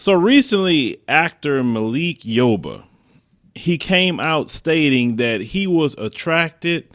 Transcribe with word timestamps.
So 0.00 0.12
recently, 0.12 1.02
actor 1.08 1.64
Malik 1.64 2.20
Yoba, 2.20 2.84
he 3.56 3.76
came 3.76 4.20
out 4.20 4.48
stating 4.48 5.16
that 5.16 5.40
he 5.40 5.66
was 5.66 5.94
attracted 5.98 6.88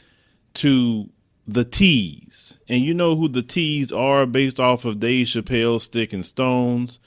to 0.54 1.10
the 1.46 1.66
T's. 1.66 2.58
And 2.70 2.82
you 2.82 2.94
know 2.94 3.18
who 3.18 3.28
the 3.28 3.42
T's 3.42 3.92
are 3.92 4.26
based 4.26 4.58
off 4.58 4.86
of 4.86 5.02
Dave 5.02 5.28
Chappelle's 5.28 5.84
Stick 5.84 6.14
and 6.14 6.26
Stones. 6.26 7.02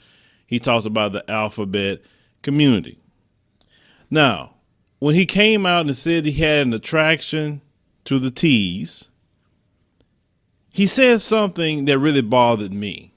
He 0.46 0.58
talked 0.58 0.84
about 0.84 1.14
the 1.14 1.28
alphabet 1.30 2.02
community. 2.42 2.98
Now, 4.10 4.56
when 4.98 5.14
he 5.14 5.24
came 5.24 5.64
out 5.64 5.86
and 5.86 5.96
said 5.96 6.26
he 6.26 6.32
had 6.32 6.66
an 6.66 6.74
attraction 6.74 7.62
to 8.04 8.18
the 8.18 8.30
T's, 8.30 9.08
he 10.74 10.86
said 10.86 11.22
something 11.22 11.86
that 11.86 11.98
really 11.98 12.20
bothered 12.20 12.74
me. 12.74 13.14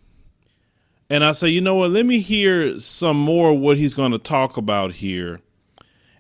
And 1.10 1.24
I 1.24 1.32
say, 1.32 1.50
you 1.50 1.62
know 1.62 1.76
what? 1.76 1.92
Let 1.92 2.06
me 2.06 2.20
hear 2.20 2.80
some 2.80 3.18
more 3.18 3.58
what 3.58 3.78
he's 3.78 3.96
going 3.96 4.12
to 4.12 4.20
talk 4.20 4.58
about 4.58 4.94
here. 4.94 5.42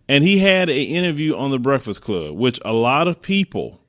And 0.07 0.23
he 0.23 0.39
had 0.39 0.69
an 0.69 0.75
interview 0.75 1.35
on 1.35 1.51
the 1.51 1.59
Breakfast 1.59 2.01
Club, 2.01 2.35
which 2.35 2.59
a 2.65 2.73
lot 2.73 3.07
of 3.07 3.21
people 3.21 3.79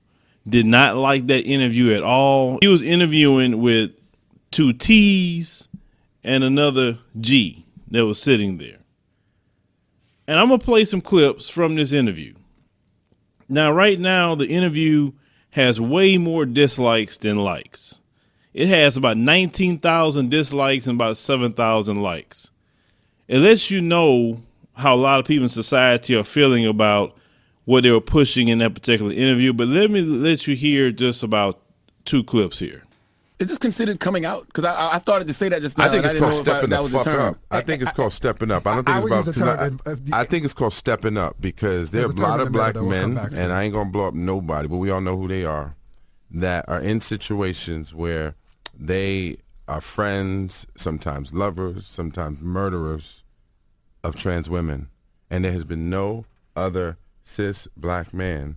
did 0.47 0.67
not 0.67 0.97
like 0.97 1.27
that 1.29 1.45
interview 1.45 1.93
at 1.93 2.03
all. 2.03 2.59
He 2.61 2.69
was 2.69 2.83
interviewing 2.83 3.61
with 3.63 3.93
two 4.51 4.75
T's 4.75 5.69
and 6.23 6.45
another 6.45 6.99
G 7.19 7.65
that 7.91 8.05
was 8.05 8.21
sitting 8.21 8.59
there. 8.59 8.79
And 10.27 10.39
I'm 10.39 10.49
going 10.49 10.61
to 10.61 10.65
play 10.65 10.85
some 10.85 11.01
clips 11.01 11.49
from 11.49 11.75
this 11.75 11.93
interview. 11.93 12.35
Now, 13.49 13.73
right 13.73 13.99
now, 13.99 14.35
the 14.35 14.47
interview 14.47 15.13
has 15.51 15.81
way 15.81 16.19
more 16.19 16.45
dislikes 16.45 17.17
than 17.17 17.37
likes. 17.37 18.01
It 18.53 18.67
has 18.69 18.97
about 18.97 19.17
19,000 19.17 20.29
dislikes 20.31 20.87
and 20.87 20.97
about 20.97 21.17
7,000 21.17 22.03
likes. 22.03 22.51
It 23.29 23.39
lets 23.39 23.71
you 23.71 23.81
know 23.81 24.43
how 24.75 24.95
a 24.95 24.97
lot 24.97 25.21
of 25.21 25.27
people 25.27 25.45
in 25.45 25.51
society 25.51 26.17
are 26.17 26.25
feeling 26.25 26.67
about 26.67 27.17
what 27.65 27.83
they 27.85 27.91
were 27.91 28.01
pushing 28.01 28.49
in 28.49 28.59
that 28.59 28.75
particular 28.75 29.13
interview. 29.13 29.53
But 29.53 29.69
let 29.69 29.91
me 29.91 30.01
let 30.03 30.47
you 30.49 30.57
hear 30.57 30.91
just 30.91 31.23
about 31.23 31.61
two 32.05 32.25
clips 32.25 32.59
here. 32.59 32.83
Is 33.39 33.49
this 33.49 33.57
considered 33.59 34.01
coming 34.01 34.25
out? 34.27 34.47
Because 34.49 34.65
I, 34.67 34.95
I 34.95 34.99
started 34.99 35.29
to 35.29 35.35
say 35.35 35.49
that 35.49 35.63
just 35.63 35.79
now. 35.79 35.85
I 35.85 35.89
think 35.89 36.05
it's 36.05 36.15
I 36.15 36.19
called 36.19 36.35
stepping 36.35 36.73
I, 36.73 36.77
that 36.77 36.83
the 36.83 36.89
fuck 36.91 37.07
up. 37.07 37.37
I 37.51 37.61
think 37.63 37.83
it's 37.83 37.93
called 37.93 38.13
stepping 38.13 38.51
up. 38.51 38.67
I 38.67 38.75
don't 38.75 38.85
think 38.85 38.95
I 38.95 38.99
it's 38.99 39.05
would 39.05 39.13
about. 39.13 39.27
use 39.27 39.27
the 39.27 39.33
'cause 39.45 39.57
term 39.69 39.81
I, 39.87 39.91
if- 39.93 39.99
if- 40.09 40.13
I 40.13 40.25
think 40.25 40.45
it's 40.45 40.53
called 40.55 40.73
stepping 40.75 41.17
up 41.17 41.37
because 41.41 41.91
there 41.91 42.03
are 42.03 42.07
a 42.11 42.21
a 42.21 42.21
lot 42.21 42.41
of 42.41 42.53
black 42.53 42.75
men, 42.75 43.03
come 43.03 43.15
back 43.15 43.31
to. 43.31 43.41
and 43.41 43.53
I 43.53 43.63
ain't 43.63 43.73
gonna 43.73 43.89
blow 43.89 44.09
up 44.09 44.15
nobody, 44.15 44.69
but 44.69 44.77
we 44.77 44.91
all 44.91 45.01
know 45.01 45.17
who 45.17 45.27
they 45.29 45.45
are, 45.45 45.75
that 46.33 46.67
are 46.69 46.81
in 46.81 47.01
situations 47.01 47.95
where 47.95 48.35
they 48.81 49.37
are 49.69 49.81
friends, 49.81 50.67
sometimes 50.77 51.33
lovers, 51.33 51.87
sometimes 51.87 52.41
murderers 52.41 53.23
of 54.03 54.17
trans 54.17 54.51
women, 54.51 54.89
and 55.31 55.45
there 55.45 55.53
has 55.53 55.65
been 55.65 55.91
no 55.91 56.25
other 56.57 56.97
cis 57.23 57.69
black 57.77 58.13
man 58.13 58.57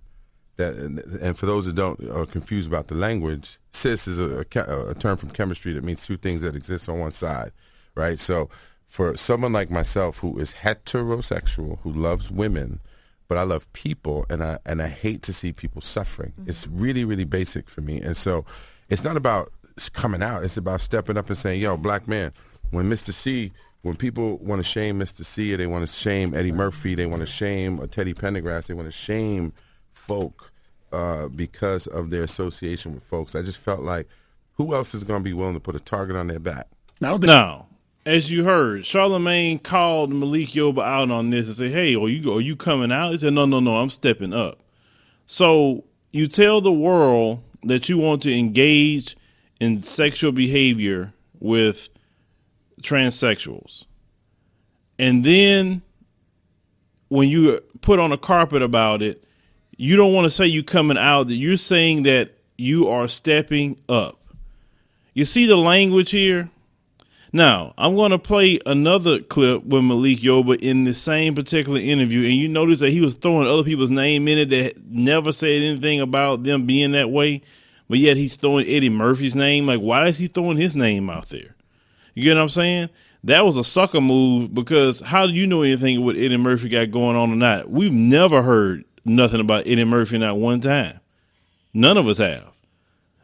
that 0.56 0.74
and 0.74 1.38
for 1.38 1.46
those 1.46 1.66
that 1.66 1.74
don't 1.74 2.00
are 2.10 2.26
confused 2.26 2.68
about 2.68 2.88
the 2.88 2.94
language 2.94 3.58
cis 3.72 4.06
is 4.08 4.18
a, 4.18 4.44
a, 4.54 4.88
a 4.88 4.94
term 4.94 5.16
from 5.16 5.30
chemistry 5.30 5.72
that 5.72 5.84
means 5.84 6.06
two 6.06 6.16
things 6.16 6.42
that 6.42 6.56
exist 6.56 6.88
on 6.88 6.98
one 6.98 7.12
side 7.12 7.52
right? 7.94 8.18
So 8.18 8.48
for 8.86 9.16
someone 9.16 9.52
like 9.52 9.70
myself 9.70 10.18
who 10.18 10.38
is 10.38 10.52
heterosexual 10.52 11.78
who 11.80 11.92
loves 11.92 12.30
women 12.30 12.80
but 13.28 13.38
I 13.38 13.42
love 13.42 13.72
people 13.72 14.26
and 14.28 14.42
I 14.42 14.58
and 14.66 14.82
I 14.82 14.88
hate 14.88 15.22
to 15.22 15.32
see 15.32 15.52
people 15.52 15.80
suffering. 15.80 16.32
Mm-hmm. 16.32 16.50
It's 16.50 16.66
really 16.66 17.04
really 17.04 17.24
basic 17.24 17.68
for 17.68 17.80
me. 17.80 18.00
And 18.00 18.16
so 18.16 18.44
it's 18.88 19.04
not 19.04 19.16
about 19.16 19.52
s- 19.76 19.88
coming 19.88 20.22
out 20.22 20.44
it's 20.44 20.56
about 20.56 20.80
stepping 20.80 21.16
up 21.16 21.28
and 21.28 21.38
saying 21.38 21.60
yo 21.60 21.76
black 21.76 22.06
man 22.08 22.32
when 22.70 22.88
Mr. 22.88 23.12
C 23.12 23.52
when 23.82 23.96
people 23.96 24.38
want 24.38 24.60
to 24.60 24.64
shame 24.64 24.98
Mr. 24.98 25.24
C 25.24 25.54
they 25.56 25.66
want 25.66 25.86
to 25.86 25.92
shame 25.92 26.34
Eddie 26.34 26.52
Murphy 26.52 26.94
they 26.94 27.06
want 27.06 27.20
to 27.20 27.26
shame 27.26 27.80
uh, 27.80 27.86
Teddy 27.86 28.14
Pendergrass 28.14 28.66
they 28.66 28.74
want 28.74 28.88
to 28.88 28.92
shame 28.92 29.52
folk 29.92 30.52
uh, 30.94 31.28
because 31.28 31.86
of 31.88 32.10
their 32.10 32.22
association 32.22 32.94
with 32.94 33.02
folks. 33.02 33.34
I 33.34 33.42
just 33.42 33.58
felt 33.58 33.80
like 33.80 34.08
who 34.52 34.74
else 34.74 34.94
is 34.94 35.02
going 35.02 35.20
to 35.20 35.24
be 35.24 35.32
willing 35.32 35.54
to 35.54 35.60
put 35.60 35.74
a 35.74 35.80
target 35.80 36.14
on 36.14 36.28
their 36.28 36.38
back? 36.38 36.68
Now, 37.00 37.14
I 37.14 37.18
Now, 37.18 37.66
as 38.06 38.30
you 38.30 38.44
heard, 38.44 38.82
Charlamagne 38.82 39.60
called 39.62 40.12
Malik 40.12 40.48
Yoba 40.48 40.84
out 40.84 41.10
on 41.10 41.30
this 41.30 41.48
and 41.48 41.56
said, 41.56 41.72
"Hey, 41.72 41.96
are 41.96 42.08
you 42.08 42.32
are 42.32 42.40
you 42.40 42.54
coming 42.54 42.92
out?" 42.92 43.10
He 43.10 43.18
said, 43.18 43.32
"No, 43.32 43.44
no, 43.44 43.60
no, 43.60 43.78
I'm 43.78 43.90
stepping 43.90 44.32
up." 44.32 44.60
So 45.26 45.84
you 46.12 46.28
tell 46.28 46.60
the 46.60 46.72
world 46.72 47.42
that 47.64 47.88
you 47.88 47.98
want 47.98 48.22
to 48.22 48.32
engage 48.32 49.16
in 49.60 49.82
sexual 49.82 50.32
behavior 50.32 51.12
with 51.40 51.88
transsexuals, 52.82 53.84
and 54.98 55.24
then 55.24 55.82
when 57.08 57.28
you 57.28 57.60
put 57.80 57.98
on 57.98 58.12
a 58.12 58.16
carpet 58.16 58.62
about 58.62 59.02
it, 59.02 59.24
you 59.76 59.96
don't 59.96 60.12
want 60.12 60.24
to 60.24 60.30
say 60.30 60.46
you 60.46 60.62
coming 60.62 60.98
out. 60.98 61.28
That 61.28 61.34
you're 61.34 61.56
saying 61.56 62.04
that 62.04 62.36
you 62.56 62.88
are 62.88 63.08
stepping 63.08 63.80
up. 63.88 64.20
You 65.12 65.24
see 65.24 65.46
the 65.46 65.56
language 65.56 66.10
here. 66.10 66.50
Now, 67.32 67.74
I'm 67.76 67.96
going 67.96 68.12
to 68.12 68.18
play 68.18 68.60
another 68.64 69.18
clip 69.20 69.64
with 69.64 69.82
Malik 69.82 70.18
Yoba 70.18 70.56
in 70.60 70.84
the 70.84 70.94
same 70.94 71.34
particular 71.34 71.80
interview, 71.80 72.24
and 72.24 72.34
you 72.34 72.48
notice 72.48 72.78
that 72.78 72.90
he 72.90 73.00
was 73.00 73.14
throwing 73.14 73.48
other 73.48 73.64
people's 73.64 73.90
name 73.90 74.28
in 74.28 74.38
it 74.38 74.50
that 74.50 74.84
never 74.86 75.32
said 75.32 75.60
anything 75.60 76.00
about 76.00 76.44
them 76.44 76.64
being 76.64 76.92
that 76.92 77.10
way, 77.10 77.42
but 77.88 77.98
yet 77.98 78.16
he's 78.16 78.36
throwing 78.36 78.66
Eddie 78.66 78.88
Murphy's 78.88 79.34
name. 79.34 79.66
Like, 79.66 79.80
why 79.80 80.06
is 80.08 80.18
he 80.18 80.26
throwing 80.26 80.56
his 80.56 80.74
name 80.74 81.10
out 81.10 81.28
there? 81.28 81.54
You 82.14 82.24
get 82.24 82.34
what 82.36 82.42
I'm 82.42 82.48
saying? 82.48 82.88
That 83.24 83.44
was 83.44 83.56
a 83.56 83.64
sucker 83.64 84.00
move 84.00 84.54
because 84.54 85.00
how 85.00 85.26
do 85.26 85.32
you 85.32 85.46
know 85.46 85.62
anything 85.62 86.04
what 86.04 86.16
Eddie 86.16 86.36
Murphy 86.36 86.68
got 86.68 86.90
going 86.90 87.16
on 87.16 87.32
or 87.32 87.36
not? 87.36 87.70
We've 87.70 87.92
never 87.92 88.42
heard 88.42 88.84
nothing 89.04 89.40
about 89.40 89.66
Eddie 89.66 89.84
Murphy 89.84 90.18
not 90.18 90.38
one 90.38 90.60
time. 90.60 91.00
None 91.72 91.96
of 91.96 92.06
us 92.06 92.18
have. 92.18 92.52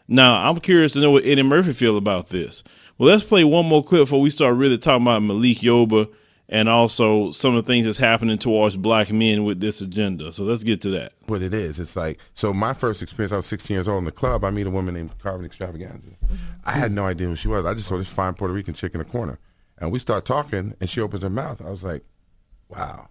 Now, 0.09 0.48
I'm 0.48 0.59
curious 0.59 0.92
to 0.94 1.00
know 1.00 1.12
what 1.12 1.25
Eddie 1.25 1.42
Murphy 1.42 1.72
feel 1.72 1.97
about 1.97 2.31
this. 2.31 2.65
Well, 2.98 3.09
let's 3.09 3.22
play 3.22 3.44
one 3.44 3.66
more 3.66 3.84
clip 3.84 4.03
before 4.03 4.21
we 4.21 4.31
start 4.31 4.56
really 4.56 4.77
talking 4.77 5.03
about 5.03 5.22
Malik 5.22 5.59
Yoba 5.59 6.12
and 6.50 6.68
also 6.68 7.30
some 7.30 7.54
of 7.54 7.64
the 7.64 7.72
things 7.72 7.86
that's 7.86 7.96
happening 7.96 8.36
towards 8.36 8.76
black 8.76 9.12
men 9.12 9.44
with 9.44 9.60
this 9.60 9.80
agenda. 9.80 10.32
So 10.32 10.42
let's 10.42 10.64
get 10.64 10.82
to 10.82 10.90
that. 10.90 11.12
What 11.26 11.42
it 11.42 11.54
is, 11.54 11.78
it's 11.78 11.94
like 11.96 12.18
so. 12.34 12.52
My 12.52 12.74
first 12.74 13.00
experience, 13.00 13.32
I 13.32 13.36
was 13.36 13.46
16 13.46 13.74
years 13.74 13.88
old 13.88 13.98
in 13.98 14.04
the 14.04 14.12
club. 14.12 14.44
I 14.44 14.50
meet 14.50 14.66
a 14.66 14.70
woman 14.70 14.94
named 14.94 15.16
Carmen 15.20 15.48
Xtravaganza. 15.48 16.12
I 16.64 16.72
had 16.72 16.92
no 16.92 17.06
idea 17.06 17.28
who 17.28 17.36
she 17.36 17.48
was. 17.48 17.64
I 17.64 17.74
just 17.74 17.88
saw 17.88 17.96
this 17.96 18.08
fine 18.08 18.34
Puerto 18.34 18.52
Rican 18.52 18.74
chick 18.74 18.92
in 18.94 18.98
the 18.98 19.04
corner, 19.04 19.38
and 19.78 19.92
we 19.92 20.00
start 20.00 20.24
talking, 20.24 20.74
and 20.80 20.90
she 20.90 21.00
opens 21.00 21.22
her 21.22 21.30
mouth. 21.30 21.62
I 21.64 21.70
was 21.70 21.84
like, 21.84 22.04
"Wow!" 22.68 23.08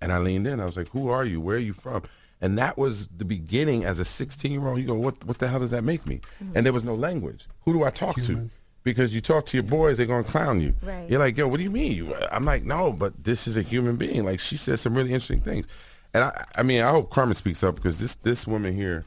And 0.00 0.12
I 0.12 0.18
leaned 0.18 0.48
in. 0.48 0.60
I 0.60 0.64
was 0.64 0.76
like, 0.76 0.88
"Who 0.88 1.08
are 1.08 1.24
you? 1.24 1.40
Where 1.40 1.56
are 1.56 1.60
you 1.60 1.72
from?" 1.72 2.02
And 2.40 2.58
that 2.58 2.76
was 2.76 3.06
the 3.06 3.24
beginning. 3.24 3.84
As 3.84 4.00
a 4.00 4.04
16 4.04 4.50
year 4.50 4.66
old, 4.66 4.80
you 4.80 4.86
go, 4.86 4.94
"What? 4.94 5.24
What 5.24 5.38
the 5.38 5.46
hell 5.46 5.60
does 5.60 5.70
that 5.70 5.84
make 5.84 6.04
me?" 6.04 6.20
And 6.54 6.66
there 6.66 6.72
was 6.72 6.84
no 6.84 6.96
language. 6.96 7.46
Who 7.60 7.72
do 7.72 7.84
I 7.84 7.90
talk 7.90 8.16
to? 8.22 8.50
Because 8.86 9.12
you 9.12 9.20
talk 9.20 9.46
to 9.46 9.56
your 9.56 9.64
boys, 9.64 9.96
they're 9.96 10.06
gonna 10.06 10.22
clown 10.22 10.60
you. 10.60 10.72
Right. 10.80 11.10
You're 11.10 11.18
like, 11.18 11.36
"Yo, 11.36 11.48
what 11.48 11.56
do 11.56 11.64
you 11.64 11.70
mean?" 11.72 12.12
I'm 12.30 12.44
like, 12.44 12.64
"No, 12.64 12.92
but 12.92 13.24
this 13.24 13.48
is 13.48 13.56
a 13.56 13.62
human 13.62 13.96
being." 13.96 14.24
Like 14.24 14.38
she 14.38 14.56
said 14.56 14.78
some 14.78 14.94
really 14.94 15.08
interesting 15.12 15.40
things. 15.40 15.66
And 16.14 16.22
I, 16.22 16.44
I 16.54 16.62
mean, 16.62 16.82
I 16.82 16.90
hope 16.92 17.10
Carmen 17.10 17.34
speaks 17.34 17.64
up 17.64 17.74
because 17.74 17.98
this 17.98 18.14
this 18.22 18.46
woman 18.46 18.74
here 18.76 19.04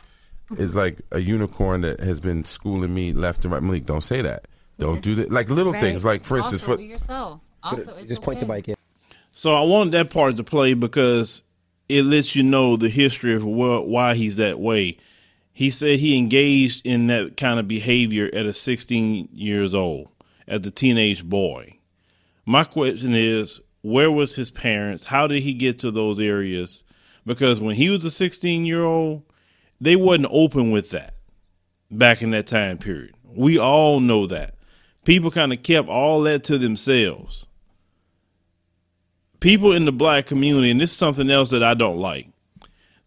is 0.57 0.75
like 0.75 0.99
a 1.13 1.19
unicorn 1.19 1.79
that 1.81 2.01
has 2.01 2.19
been 2.19 2.43
schooling 2.43 2.93
me 2.93 3.13
left 3.13 3.45
and 3.45 3.53
right. 3.53 3.63
Malik, 3.63 3.85
don't 3.85 4.03
say 4.03 4.21
that. 4.21 4.47
Don't 4.79 5.01
do 5.01 5.15
that. 5.15 5.31
Like 5.31 5.49
little 5.49 5.71
Right. 5.71 5.81
things. 5.81 6.03
Like 6.03 6.25
for 6.25 6.37
instance, 6.37 6.61
for 6.61 6.77
yourself. 6.77 7.39
Also, 7.63 7.95
it's 7.95 8.09
Just 8.09 8.21
point 8.21 8.39
the 8.41 8.45
okay. 8.45 8.53
bike 8.55 8.67
in. 8.67 8.75
So 9.31 9.55
I 9.55 9.61
want 9.61 9.93
that 9.93 10.09
part 10.09 10.35
to 10.35 10.43
play 10.43 10.73
because 10.73 11.41
it 11.87 12.03
lets 12.03 12.35
you 12.35 12.43
know 12.43 12.75
the 12.75 12.89
history 12.89 13.33
of 13.33 13.43
wh- 13.43 13.87
why 13.87 14.13
he's 14.15 14.35
that 14.35 14.59
way. 14.59 14.97
He 15.59 15.71
said 15.71 15.99
he 15.99 16.17
engaged 16.17 16.85
in 16.85 17.07
that 17.07 17.35
kind 17.35 17.59
of 17.59 17.67
behavior 17.67 18.29
at 18.31 18.45
a 18.45 18.53
16 18.53 19.27
years 19.33 19.75
old 19.75 20.07
as 20.47 20.65
a 20.65 20.71
teenage 20.71 21.25
boy. 21.25 21.79
My 22.45 22.63
question 22.63 23.13
is, 23.13 23.59
where 23.81 24.09
was 24.09 24.37
his 24.37 24.51
parents? 24.51 25.03
How 25.03 25.27
did 25.27 25.43
he 25.43 25.53
get 25.53 25.79
to 25.79 25.91
those 25.91 26.17
areas? 26.17 26.85
Because 27.25 27.59
when 27.59 27.75
he 27.75 27.89
was 27.89 28.05
a 28.05 28.09
16 28.09 28.63
year 28.63 28.85
old, 28.85 29.23
they 29.81 29.97
wasn't 29.97 30.29
open 30.31 30.71
with 30.71 30.91
that 30.91 31.15
back 31.91 32.21
in 32.21 32.31
that 32.31 32.47
time 32.47 32.77
period. 32.77 33.15
We 33.25 33.59
all 33.59 33.99
know 33.99 34.27
that. 34.27 34.55
People 35.03 35.29
kind 35.29 35.51
of 35.51 35.61
kept 35.61 35.89
all 35.89 36.21
that 36.21 36.45
to 36.45 36.57
themselves 36.57 37.47
people 39.41 39.73
in 39.73 39.83
the 39.83 39.91
black 39.91 40.25
community, 40.25 40.71
and 40.71 40.79
this 40.79 40.91
is 40.91 40.97
something 40.97 41.29
else 41.29 41.49
that 41.49 41.63
I 41.63 41.73
don't 41.73 41.97
like. 41.97 42.29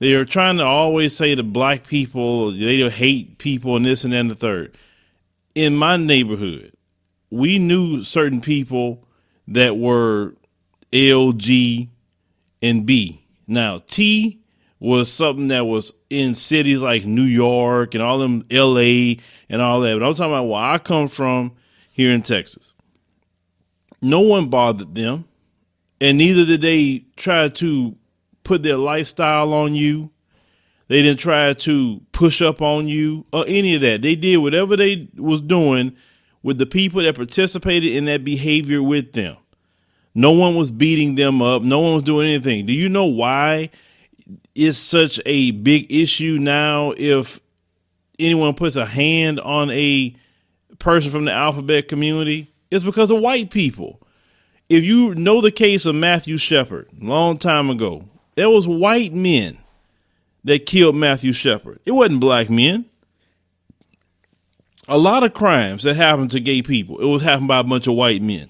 They 0.02 0.14
are 0.14 0.24
trying 0.24 0.56
to 0.56 0.64
always 0.64 1.16
say 1.16 1.32
to 1.36 1.44
black 1.44 1.86
people 1.86 2.50
they 2.50 2.80
don't 2.80 2.92
hate 2.92 3.38
people 3.38 3.76
and 3.76 3.86
this 3.86 4.02
and 4.02 4.12
then 4.12 4.26
the 4.26 4.34
third. 4.34 4.76
In 5.54 5.76
my 5.76 5.96
neighborhood, 5.96 6.72
we 7.30 7.60
knew 7.60 8.02
certain 8.02 8.40
people 8.40 9.06
that 9.46 9.76
were 9.76 10.34
L, 10.92 11.30
G, 11.30 11.88
and 12.60 12.84
B. 12.84 13.24
Now 13.46 13.78
T 13.78 14.40
was 14.80 15.08
something 15.08 15.46
that 15.46 15.66
was 15.66 15.92
in 16.10 16.34
cities 16.34 16.82
like 16.82 17.04
New 17.04 17.22
York 17.22 17.94
and 17.94 18.02
all 18.02 18.18
them 18.18 18.44
L.A. 18.50 19.18
and 19.48 19.62
all 19.62 19.78
that. 19.82 19.96
But 19.96 20.04
I'm 20.04 20.14
talking 20.14 20.32
about 20.32 20.48
where 20.48 20.64
I 20.64 20.78
come 20.78 21.06
from 21.06 21.52
here 21.92 22.10
in 22.10 22.22
Texas 22.22 22.74
no 24.02 24.18
one 24.18 24.48
bothered 24.48 24.96
them, 24.96 25.24
and 26.00 26.18
neither 26.18 26.44
did 26.44 26.60
they 26.60 27.04
try 27.16 27.46
to 27.46 27.96
put 28.44 28.62
their 28.62 28.76
lifestyle 28.76 29.52
on 29.52 29.74
you. 29.74 30.10
They 30.88 31.02
didn't 31.02 31.20
try 31.20 31.52
to 31.52 32.00
push 32.12 32.42
up 32.42 32.60
on 32.60 32.88
you 32.88 33.24
or 33.32 33.44
any 33.46 33.74
of 33.74 33.80
that. 33.80 34.02
They 34.02 34.14
did 34.14 34.38
whatever 34.38 34.76
they 34.76 35.08
was 35.16 35.40
doing 35.40 35.96
with 36.42 36.58
the 36.58 36.66
people 36.66 37.02
that 37.02 37.14
participated 37.14 37.92
in 37.92 38.04
that 38.06 38.24
behavior 38.24 38.82
with 38.82 39.12
them. 39.12 39.36
No 40.14 40.32
one 40.32 40.54
was 40.56 40.70
beating 40.70 41.14
them 41.14 41.40
up. 41.40 41.62
No 41.62 41.80
one 41.80 41.94
was 41.94 42.02
doing 42.02 42.28
anything. 42.28 42.66
Do 42.66 42.72
you 42.72 42.88
know 42.88 43.06
why 43.06 43.70
it's 44.54 44.78
such 44.78 45.20
a 45.24 45.52
big 45.52 45.90
issue 45.90 46.38
now 46.40 46.92
if 46.96 47.40
anyone 48.18 48.54
puts 48.54 48.76
a 48.76 48.84
hand 48.84 49.40
on 49.40 49.70
a 49.70 50.14
person 50.78 51.10
from 51.10 51.24
the 51.24 51.32
alphabet 51.32 51.88
community? 51.88 52.52
It's 52.70 52.84
because 52.84 53.10
of 53.10 53.20
white 53.20 53.50
people. 53.50 54.00
If 54.68 54.84
you 54.84 55.14
know 55.14 55.40
the 55.40 55.50
case 55.50 55.86
of 55.86 55.94
Matthew 55.94 56.36
Shepard, 56.36 56.88
long 56.98 57.36
time 57.36 57.70
ago, 57.70 58.08
there 58.34 58.50
was 58.50 58.66
white 58.66 59.12
men 59.12 59.58
that 60.44 60.66
killed 60.66 60.96
Matthew 60.96 61.32
Shepard. 61.32 61.80
It 61.84 61.92
wasn't 61.92 62.20
black 62.20 62.50
men. 62.50 62.86
A 64.88 64.98
lot 64.98 65.22
of 65.22 65.32
crimes 65.32 65.84
that 65.84 65.94
happened 65.94 66.32
to 66.32 66.40
gay 66.40 66.62
people, 66.62 66.98
it 67.00 67.06
was 67.06 67.22
happened 67.22 67.48
by 67.48 67.58
a 67.58 67.64
bunch 67.64 67.86
of 67.86 67.94
white 67.94 68.22
men. 68.22 68.48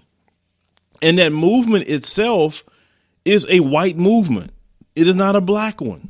And 1.03 1.19
that 1.19 1.33
movement 1.33 1.89
itself 1.89 2.65
is 3.25 3.47
a 3.51 3.61
white 3.61 3.99
movement. 3.99 4.53
It 4.95 5.09
is 5.09 5.17
not 5.17 5.37
a 5.37 5.41
black 5.41 5.81
one. 5.81 6.09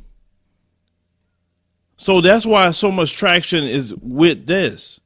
So 1.97 2.21
that's 2.21 2.45
why 2.45 2.69
so 2.71 2.91
much 2.91 3.13
traction 3.13 3.63
is 3.63 3.93
with 3.95 4.45
this. 4.45 4.99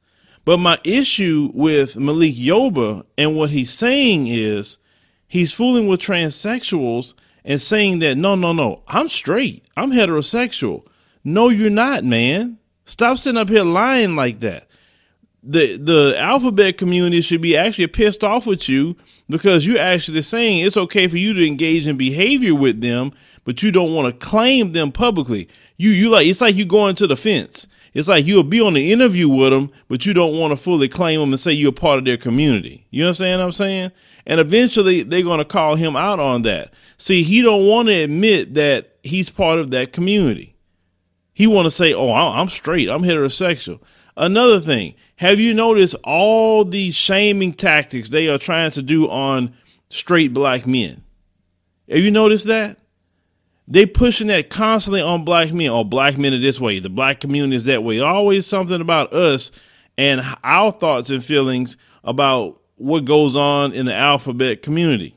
But 0.44 0.58
my 0.58 0.78
issue 0.84 1.50
with 1.54 1.96
Malik 1.96 2.34
Yoba 2.34 3.04
and 3.16 3.36
what 3.36 3.50
he's 3.50 3.70
saying 3.70 4.28
is 4.28 4.78
he's 5.26 5.52
fooling 5.52 5.88
with 5.88 6.00
transsexuals 6.00 7.14
and 7.44 7.60
saying 7.60 8.00
that 8.00 8.16
no, 8.16 8.34
no, 8.34 8.52
no, 8.52 8.82
I'm 8.88 9.08
straight. 9.08 9.64
I'm 9.76 9.92
heterosexual. 9.92 10.86
No, 11.24 11.48
you're 11.48 11.70
not, 11.70 12.04
man. 12.04 12.58
Stop 12.84 13.18
sitting 13.18 13.38
up 13.38 13.48
here 13.48 13.64
lying 13.64 14.16
like 14.16 14.40
that. 14.40 14.68
The 15.42 15.76
the 15.76 16.16
alphabet 16.18 16.78
community 16.78 17.20
should 17.20 17.40
be 17.40 17.56
actually 17.56 17.86
pissed 17.86 18.24
off 18.24 18.46
with 18.46 18.68
you 18.68 18.96
because 19.28 19.66
you're 19.66 19.78
actually 19.78 20.22
saying 20.22 20.60
it's 20.60 20.76
okay 20.76 21.06
for 21.06 21.16
you 21.16 21.32
to 21.32 21.46
engage 21.46 21.86
in 21.86 21.96
behavior 21.96 22.54
with 22.54 22.80
them, 22.80 23.12
but 23.44 23.62
you 23.62 23.70
don't 23.70 23.94
want 23.94 24.08
to 24.08 24.26
claim 24.26 24.72
them 24.72 24.90
publicly. 24.90 25.48
You 25.76 25.90
you 25.90 26.10
like 26.10 26.26
it's 26.26 26.40
like 26.40 26.56
you're 26.56 26.66
going 26.66 26.96
to 26.96 27.06
the 27.06 27.16
fence. 27.16 27.68
It's 27.98 28.08
like 28.08 28.26
you'll 28.26 28.44
be 28.44 28.60
on 28.60 28.74
the 28.74 28.92
interview 28.92 29.28
with 29.28 29.50
them, 29.50 29.72
but 29.88 30.06
you 30.06 30.14
don't 30.14 30.38
want 30.38 30.52
to 30.52 30.56
fully 30.56 30.86
claim 30.86 31.18
them 31.18 31.30
and 31.30 31.40
say 31.40 31.50
you're 31.50 31.72
part 31.72 31.98
of 31.98 32.04
their 32.04 32.16
community. 32.16 32.86
You 32.90 33.06
understand 33.06 33.40
what 33.40 33.46
I'm 33.46 33.50
saying? 33.52 33.90
And 34.24 34.38
eventually 34.38 35.02
they're 35.02 35.24
going 35.24 35.40
to 35.40 35.44
call 35.44 35.74
him 35.74 35.96
out 35.96 36.20
on 36.20 36.42
that. 36.42 36.72
See, 36.96 37.24
he 37.24 37.42
don't 37.42 37.66
want 37.66 37.88
to 37.88 37.94
admit 37.94 38.54
that 38.54 38.98
he's 39.02 39.30
part 39.30 39.58
of 39.58 39.72
that 39.72 39.92
community. 39.92 40.54
He 41.34 41.48
want 41.48 41.66
to 41.66 41.72
say, 41.72 41.92
"Oh, 41.92 42.12
I'm 42.12 42.48
straight. 42.48 42.88
I'm 42.88 43.02
heterosexual." 43.02 43.80
Another 44.16 44.60
thing, 44.60 44.94
have 45.16 45.40
you 45.40 45.52
noticed 45.52 45.96
all 46.04 46.64
these 46.64 46.94
shaming 46.94 47.52
tactics 47.52 48.10
they 48.10 48.28
are 48.28 48.38
trying 48.38 48.70
to 48.72 48.82
do 48.82 49.10
on 49.10 49.54
straight 49.90 50.32
black 50.32 50.68
men? 50.68 51.02
Have 51.90 51.98
you 51.98 52.12
noticed 52.12 52.46
that? 52.46 52.78
They 53.70 53.84
pushing 53.84 54.28
that 54.28 54.48
constantly 54.48 55.02
on 55.02 55.24
black 55.24 55.52
men. 55.52 55.68
Oh, 55.68 55.84
black 55.84 56.16
men 56.16 56.32
are 56.32 56.38
this 56.38 56.58
way. 56.58 56.78
The 56.78 56.88
black 56.88 57.20
community 57.20 57.54
is 57.54 57.66
that 57.66 57.84
way. 57.84 58.00
Always 58.00 58.46
something 58.46 58.80
about 58.80 59.12
us 59.12 59.52
and 59.98 60.22
our 60.42 60.72
thoughts 60.72 61.10
and 61.10 61.22
feelings 61.22 61.76
about 62.02 62.62
what 62.76 63.04
goes 63.04 63.36
on 63.36 63.72
in 63.72 63.84
the 63.84 63.94
alphabet 63.94 64.62
community. 64.62 65.16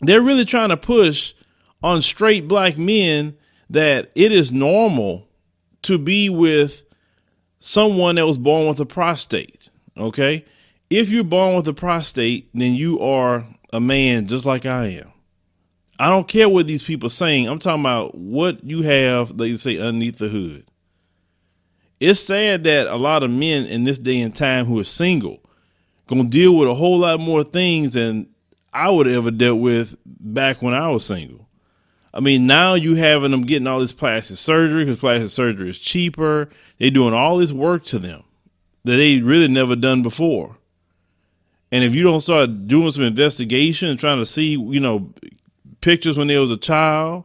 They're 0.00 0.22
really 0.22 0.46
trying 0.46 0.70
to 0.70 0.78
push 0.78 1.34
on 1.82 2.00
straight 2.00 2.48
black 2.48 2.78
men 2.78 3.36
that 3.68 4.10
it 4.16 4.32
is 4.32 4.50
normal 4.50 5.28
to 5.82 5.98
be 5.98 6.30
with 6.30 6.84
someone 7.58 8.14
that 8.14 8.26
was 8.26 8.38
born 8.38 8.66
with 8.66 8.80
a 8.80 8.86
prostate. 8.86 9.68
Okay. 9.98 10.46
If 10.88 11.10
you're 11.10 11.24
born 11.24 11.56
with 11.56 11.68
a 11.68 11.74
prostate, 11.74 12.48
then 12.54 12.74
you 12.74 13.00
are 13.00 13.44
a 13.72 13.80
man 13.80 14.26
just 14.26 14.46
like 14.46 14.64
I 14.64 14.86
am. 14.86 15.11
I 16.02 16.08
don't 16.08 16.26
care 16.26 16.48
what 16.48 16.66
these 16.66 16.82
people 16.82 17.08
saying. 17.08 17.46
I'm 17.46 17.60
talking 17.60 17.82
about 17.82 18.16
what 18.16 18.64
you 18.64 18.82
have, 18.82 19.38
they 19.38 19.54
say, 19.54 19.78
underneath 19.78 20.18
the 20.18 20.26
hood. 20.26 20.64
It's 22.00 22.18
sad 22.18 22.64
that 22.64 22.88
a 22.88 22.96
lot 22.96 23.22
of 23.22 23.30
men 23.30 23.66
in 23.66 23.84
this 23.84 24.00
day 24.00 24.20
and 24.20 24.34
time 24.34 24.64
who 24.64 24.80
are 24.80 24.84
single 24.84 25.38
gonna 26.08 26.24
deal 26.24 26.56
with 26.56 26.68
a 26.68 26.74
whole 26.74 26.98
lot 26.98 27.20
more 27.20 27.44
things 27.44 27.92
than 27.92 28.26
I 28.72 28.90
would 28.90 29.06
ever 29.06 29.30
dealt 29.30 29.60
with 29.60 29.96
back 30.04 30.60
when 30.60 30.74
I 30.74 30.88
was 30.88 31.04
single. 31.04 31.48
I 32.12 32.18
mean, 32.18 32.48
now 32.48 32.74
you 32.74 32.96
having 32.96 33.30
them 33.30 33.42
getting 33.42 33.68
all 33.68 33.78
this 33.78 33.92
plastic 33.92 34.38
surgery 34.38 34.84
because 34.84 34.98
plastic 34.98 35.30
surgery 35.30 35.70
is 35.70 35.78
cheaper. 35.78 36.48
They 36.78 36.90
doing 36.90 37.14
all 37.14 37.36
this 37.36 37.52
work 37.52 37.84
to 37.84 38.00
them 38.00 38.24
that 38.82 38.96
they 38.96 39.20
really 39.20 39.46
never 39.46 39.76
done 39.76 40.02
before. 40.02 40.58
And 41.70 41.84
if 41.84 41.94
you 41.94 42.02
don't 42.02 42.18
start 42.18 42.66
doing 42.66 42.90
some 42.90 43.04
investigation 43.04 43.88
and 43.88 44.00
trying 44.00 44.18
to 44.18 44.26
see, 44.26 44.50
you 44.50 44.80
know, 44.80 45.14
pictures 45.82 46.16
when 46.16 46.28
they 46.28 46.38
was 46.38 46.50
a 46.50 46.56
child, 46.56 47.24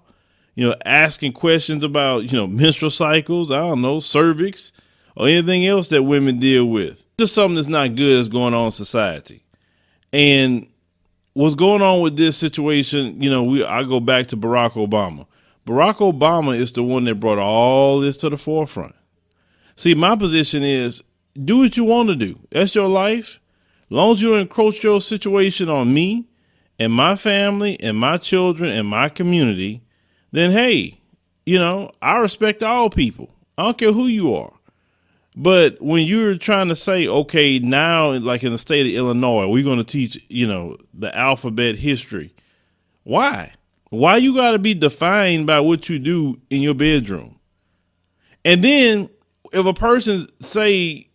you 0.56 0.68
know, 0.68 0.76
asking 0.86 1.34
questions 1.34 1.84
about, 1.84 2.32
you 2.32 2.38
know, 2.38 2.48
menstrual 2.48 2.92
cycles, 2.92 3.52
I 3.52 3.60
don't 3.60 3.82
know, 3.82 4.00
cervix, 4.00 4.74
or 5.16 5.28
anything 5.28 5.66
else 5.66 5.88
that 5.90 6.04
women 6.04 6.40
deal 6.40 6.66
with. 6.66 7.06
Just 7.18 7.34
something 7.34 7.56
that's 7.56 7.68
not 7.68 7.96
good 7.96 8.18
that's 8.18 8.28
going 8.28 8.54
on 8.54 8.66
in 8.66 8.72
society. 8.72 9.44
And 10.12 10.68
what's 11.34 11.56
going 11.56 11.82
on 11.82 12.02
with 12.02 12.18
this 12.18 12.38
situation, 12.38 13.22
you 13.22 13.30
know, 13.30 13.44
we 13.44 13.64
I 13.64 13.84
go 13.84 14.00
back 14.00 14.28
to 14.28 14.38
Barack 14.38 14.72
Obama. 14.72 15.28
Barack 15.66 15.98
Obama 15.98 16.58
is 16.58 16.72
the 16.72 16.84
one 16.84 17.04
that 17.06 17.20
brought 17.20 17.40
all 17.40 18.00
this 18.00 18.18
to 18.18 18.30
the 18.30 18.38
forefront. 18.38 18.96
See, 19.76 19.94
my 19.94 20.16
position 20.16 20.64
is 20.64 21.04
do 21.34 21.60
what 21.60 21.78
you 21.78 21.84
want 21.84 22.10
to 22.10 22.16
do. 22.16 22.40
That's 22.50 22.74
your 22.74 22.88
life. 22.88 23.40
As 23.90 23.92
long 23.92 24.12
as 24.12 24.22
you 24.22 24.36
encroach 24.36 24.84
your 24.84 25.00
situation 25.00 25.70
on 25.70 25.94
me 25.94 26.26
and 26.80 26.94
my 26.94 27.16
family 27.16 27.80
and 27.80 27.98
my 27.98 28.18
children 28.18 28.72
and 28.72 28.88
my 28.88 29.10
community, 29.10 29.84
then 30.32 30.52
hey, 30.52 31.00
you 31.46 31.58
know, 31.58 31.92
I 32.02 32.18
respect 32.18 32.64
all 32.64 32.90
people. 32.90 33.30
I 33.58 33.64
don't 33.64 33.78
care 33.78 33.92
who 33.92 34.08
you 34.08 34.36
are. 34.36 34.54
But 35.36 35.80
when 35.82 36.06
you're 36.06 36.36
trying 36.36 36.70
to 36.70 36.76
say, 36.76 37.08
okay, 37.08 37.60
now, 37.60 38.12
like 38.14 38.44
in 38.44 38.52
the 38.52 38.58
state 38.58 38.88
of 38.88 38.94
Illinois, 38.94 39.48
we're 39.48 39.64
going 39.64 39.78
to 39.78 39.84
teach, 39.84 40.20
you 40.30 40.48
know, 40.48 40.78
the 40.96 41.16
alphabet 41.16 41.76
history. 41.76 42.34
Why? 43.04 43.54
Why 43.90 44.18
you 44.18 44.36
got 44.36 44.52
to 44.52 44.60
be 44.60 44.74
defined 44.74 45.46
by 45.46 45.60
what 45.60 45.90
you 45.90 46.00
do 46.00 46.42
in 46.50 46.62
your 46.62 46.74
bedroom? 46.74 47.40
And 48.44 48.64
then 48.64 49.10
if 49.54 49.66
a 49.66 49.74
person 49.74 50.26
say 50.40 51.07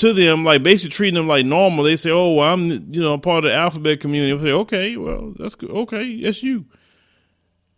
to 0.00 0.12
them, 0.12 0.44
like 0.44 0.62
basically 0.62 0.90
treating 0.90 1.14
them 1.14 1.28
like 1.28 1.46
normal, 1.46 1.84
they 1.84 1.96
say, 1.96 2.10
oh, 2.10 2.32
well, 2.32 2.52
I'm, 2.52 2.68
you 2.68 3.00
know, 3.00 3.18
part 3.18 3.44
of 3.44 3.50
the 3.50 3.54
alphabet 3.54 4.00
community. 4.00 4.32
I 4.32 4.42
say, 4.42 4.52
okay, 4.52 4.96
well, 4.96 5.34
that's 5.38 5.54
good. 5.54 5.70
Okay, 5.70 6.22
that's 6.22 6.42
you. 6.42 6.66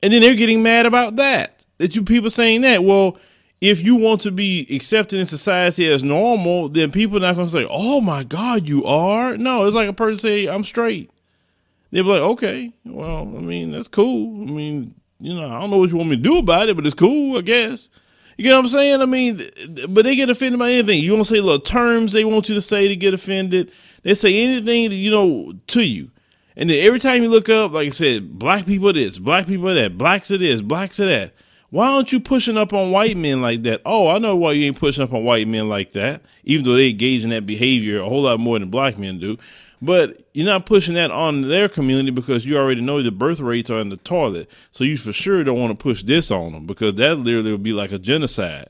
And 0.03 0.13
then 0.13 0.23
they're 0.23 0.35
getting 0.35 0.63
mad 0.63 0.87
about 0.87 1.17
that. 1.17 1.65
That 1.79 1.97
you 1.97 2.03
people 2.03 2.31
saying 2.31 2.63
that. 2.63 2.85
Well, 2.85 3.19
if 3.61 3.85
you 3.85 3.95
want 3.95 4.21
to 4.23 4.33
be 4.33 4.67
accepted 4.75 5.21
in 5.21 5.27
society 5.27 5.89
as 5.89 6.03
normal, 6.03 6.69
then 6.69 6.91
people 6.91 7.19
are 7.19 7.21
not 7.21 7.37
going 7.37 7.47
to 7.47 7.53
say, 7.53 7.67
"Oh 7.71 8.01
my 8.01 8.25
God, 8.25 8.67
you 8.67 8.85
are." 8.85 9.37
No, 9.37 9.65
it's 9.65 9.77
like 9.77 9.89
a 9.89 9.93
person 9.93 10.19
say, 10.19 10.47
"I'm 10.47 10.65
straight." 10.65 11.11
They'll 11.93 12.03
be 12.03 12.11
like, 12.11 12.21
"Okay, 12.21 12.73
well, 12.85 13.21
I 13.21 13.41
mean, 13.41 13.71
that's 13.71 13.87
cool. 13.87 14.43
I 14.43 14.51
mean, 14.51 14.95
you 15.21 15.35
know, 15.35 15.49
I 15.49 15.61
don't 15.61 15.71
know 15.71 15.79
what 15.79 15.91
you 15.91 15.97
want 15.97 16.11
me 16.11 16.17
to 16.17 16.23
do 16.23 16.39
about 16.39 16.69
it, 16.69 16.77
but 16.77 16.87
it's 16.87 16.95
cool, 16.95 17.39
I 17.39 17.43
guess." 17.43 17.89
You 18.37 18.45
get 18.45 18.55
what 18.55 18.61
I'm 18.61 18.69
saying? 18.69 19.03
I 19.03 19.07
mean, 19.07 19.43
but 19.89 20.05
they 20.05 20.17
get 20.17 20.31
offended 20.31 20.59
by 20.59 20.71
anything. 20.71 21.01
You 21.01 21.15
don't 21.15 21.25
say 21.25 21.41
little 21.41 21.61
terms 21.61 22.13
they 22.13 22.25
want 22.25 22.49
you 22.49 22.55
to 22.55 22.61
say 22.61 22.89
to 22.89 22.97
get 22.97 23.15
offended. 23.15 23.71
They 24.03 24.15
say 24.15 24.43
anything 24.43 24.93
you 24.93 25.11
know 25.11 25.53
to 25.69 25.83
you. 25.83 26.11
And 26.57 26.69
then 26.69 26.85
every 26.87 26.99
time 26.99 27.23
you 27.23 27.29
look 27.29 27.49
up, 27.49 27.73
like 27.73 27.89
I 27.89 27.91
said, 27.91 28.39
black 28.39 28.67
people 28.67 28.93
this, 28.93 29.19
black 29.19 29.47
people 29.47 29.75
that, 29.75 29.97
blacks 29.97 30.31
it 30.31 30.39
this, 30.39 30.61
blacks 30.61 31.01
it 31.01 31.07
that. 31.07 31.33
Why 31.71 31.89
aren't 31.89 32.13
you 32.13 32.21
pushing 32.21 32.59
up 32.59 32.75
on 32.75 32.91
white 32.91 33.17
men 33.17 33.41
like 33.41 33.63
that? 33.63 33.81
Oh, 33.87 34.09
I 34.09 34.19
know 34.19 34.37
why 34.37 34.53
you 34.53 34.67
ain't 34.67 34.79
pushing 34.79 35.03
up 35.03 35.15
on 35.15 35.25
white 35.25 35.49
men 35.49 35.71
like 35.71 35.93
that, 35.93 36.21
even 36.45 36.65
though 36.65 36.75
they 36.75 36.91
engage 36.91 37.25
in 37.25 37.31
that 37.31 37.47
behavior 37.47 38.01
a 38.01 38.09
whole 38.09 38.23
lot 38.23 38.41
more 38.41 38.59
than 38.59 38.69
black 38.69 38.99
men 38.99 39.19
do. 39.19 39.39
But 39.83 40.23
you're 40.33 40.47
not 40.47 40.65
pushing 40.65 40.95
that 40.95 41.11
on 41.11 41.43
their 41.43 41.69
community 41.69 42.13
because 42.13 42.47
you 42.47 42.57
already 42.57 42.81
know 42.81 43.03
the 43.03 43.11
birth 43.11 43.41
rates 43.41 43.69
are 43.69 43.81
in 43.81 43.89
the 43.89 43.97
toilet. 43.97 44.49
So 44.71 44.85
you 44.85 44.97
for 44.97 45.13
sure 45.13 45.43
don't 45.43 45.61
want 45.61 45.77
to 45.77 45.83
push 45.83 46.05
this 46.05 46.31
on 46.31 46.53
them 46.53 46.67
because 46.67 46.95
that 46.95 47.17
literally 47.17 47.51
would 47.51 47.65
be 47.65 47.73
like 47.73 47.91
a 47.91 47.99
genocide. 47.99 48.69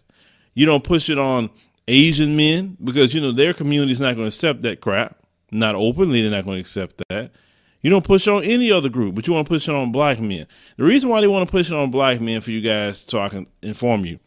You 0.55 0.65
don't 0.65 0.83
push 0.83 1.11
it 1.11 1.19
on 1.19 1.51
Asian 1.87 2.35
men 2.35 2.79
because 2.83 3.15
you 3.15 3.21
know 3.21 3.31
their 3.31 3.53
community 3.53 3.93
is 3.93 4.01
not 4.01 4.17
going 4.17 4.25
to 4.25 4.35
accept 4.35 4.63
that 4.63 4.81
crap. 4.81 5.19
Not 5.51 5.75
openly, 5.75 6.23
they're 6.23 6.31
not 6.31 6.47
going 6.47 6.57
to 6.57 6.61
accept 6.61 7.03
that. 7.11 7.29
You 7.83 7.91
don't 7.91 8.07
push 8.07 8.27
on 8.27 8.43
any 8.45 8.73
other 8.73 8.89
group, 8.89 9.15
but 9.15 9.27
you 9.27 9.35
want 9.35 9.47
to 9.47 9.53
push 9.53 9.69
it 9.69 9.75
on 9.75 9.93
black 9.93 10.19
men. 10.19 10.47
The 10.79 10.85
reason 10.85 11.11
why 11.11 11.21
they 11.21 11.27
want 11.27 11.47
to 11.47 11.51
push 11.51 11.71
it 11.71 11.77
on 11.77 11.91
black 11.91 12.23
men 12.23 12.41
for 12.41 12.53
you 12.53 12.63
guys, 12.63 13.05
so 13.07 13.21
I 13.21 13.29
can 13.29 13.47
inform 13.61 14.07
you, 14.07 14.19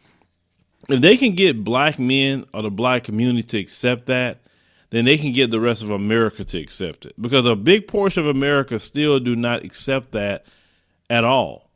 if 0.88 1.02
they 1.02 1.18
can 1.18 1.34
get 1.34 1.64
black 1.64 1.98
men 1.98 2.46
or 2.54 2.62
the 2.62 2.70
black 2.70 3.06
community 3.06 3.42
to 3.42 3.58
accept 3.58 4.06
that, 4.06 4.45
then 4.90 5.06
they 5.06 5.18
can 5.18 5.34
get 5.34 5.52
the 5.52 5.60
rest 5.60 5.84
of 5.84 5.90
America 5.90 6.44
to 6.44 6.60
accept 6.60 7.06
it. 7.06 7.14
Because 7.20 7.46
a 7.46 7.56
big 7.56 7.88
portion 7.88 8.22
of 8.22 8.28
America 8.28 8.80
still 8.80 9.20
do 9.20 9.36
not 9.36 9.64
accept 9.64 10.12
that 10.12 10.46
at 11.10 11.24
all. 11.24 11.70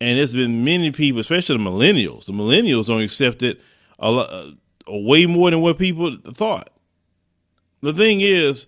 And 0.00 0.18
it's 0.18 0.34
been 0.34 0.64
many 0.64 0.90
people, 0.92 1.20
especially 1.20 1.56
the 1.56 1.70
millennials. 1.70 2.26
The 2.26 2.32
millennials 2.32 2.86
don't 2.86 3.02
accept 3.02 3.42
it 3.42 3.60
a 3.98 4.10
lot, 4.10 4.32
uh, 4.32 4.50
way 4.86 5.26
more 5.26 5.50
than 5.50 5.60
what 5.60 5.78
people 5.78 6.16
thought. 6.32 6.70
The 7.80 7.92
thing 7.92 8.20
is, 8.20 8.66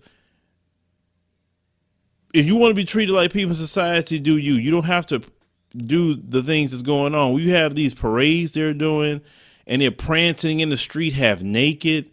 if 2.33 2.45
you 2.45 2.55
want 2.55 2.71
to 2.71 2.75
be 2.75 2.85
treated 2.85 3.13
like 3.13 3.33
people 3.33 3.51
in 3.51 3.55
society, 3.55 4.19
do 4.19 4.37
you? 4.37 4.53
You 4.53 4.71
don't 4.71 4.85
have 4.85 5.05
to 5.07 5.21
do 5.75 6.15
the 6.15 6.43
things 6.43 6.71
that's 6.71 6.81
going 6.81 7.15
on. 7.15 7.33
We 7.33 7.49
have 7.49 7.75
these 7.75 7.93
parades 7.93 8.51
they're 8.51 8.73
doing, 8.73 9.21
and 9.67 9.81
they're 9.81 9.91
prancing 9.91 10.59
in 10.59 10.69
the 10.69 10.77
street 10.77 11.13
half 11.13 11.41
naked. 11.41 12.11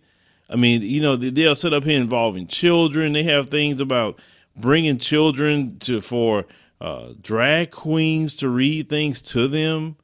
I 0.50 0.56
mean, 0.56 0.82
you 0.82 1.00
know, 1.00 1.16
they'll 1.16 1.54
set 1.54 1.74
up 1.74 1.84
here 1.84 2.00
involving 2.00 2.46
children. 2.46 3.12
They 3.12 3.24
have 3.24 3.50
things 3.50 3.80
about 3.80 4.18
bringing 4.56 4.98
children 4.98 5.78
to 5.80 6.00
for 6.00 6.46
uh, 6.80 7.12
drag 7.20 7.70
queens 7.70 8.36
to 8.36 8.48
read 8.48 8.88
things 8.88 9.20
to 9.22 9.48
them. 9.48 9.96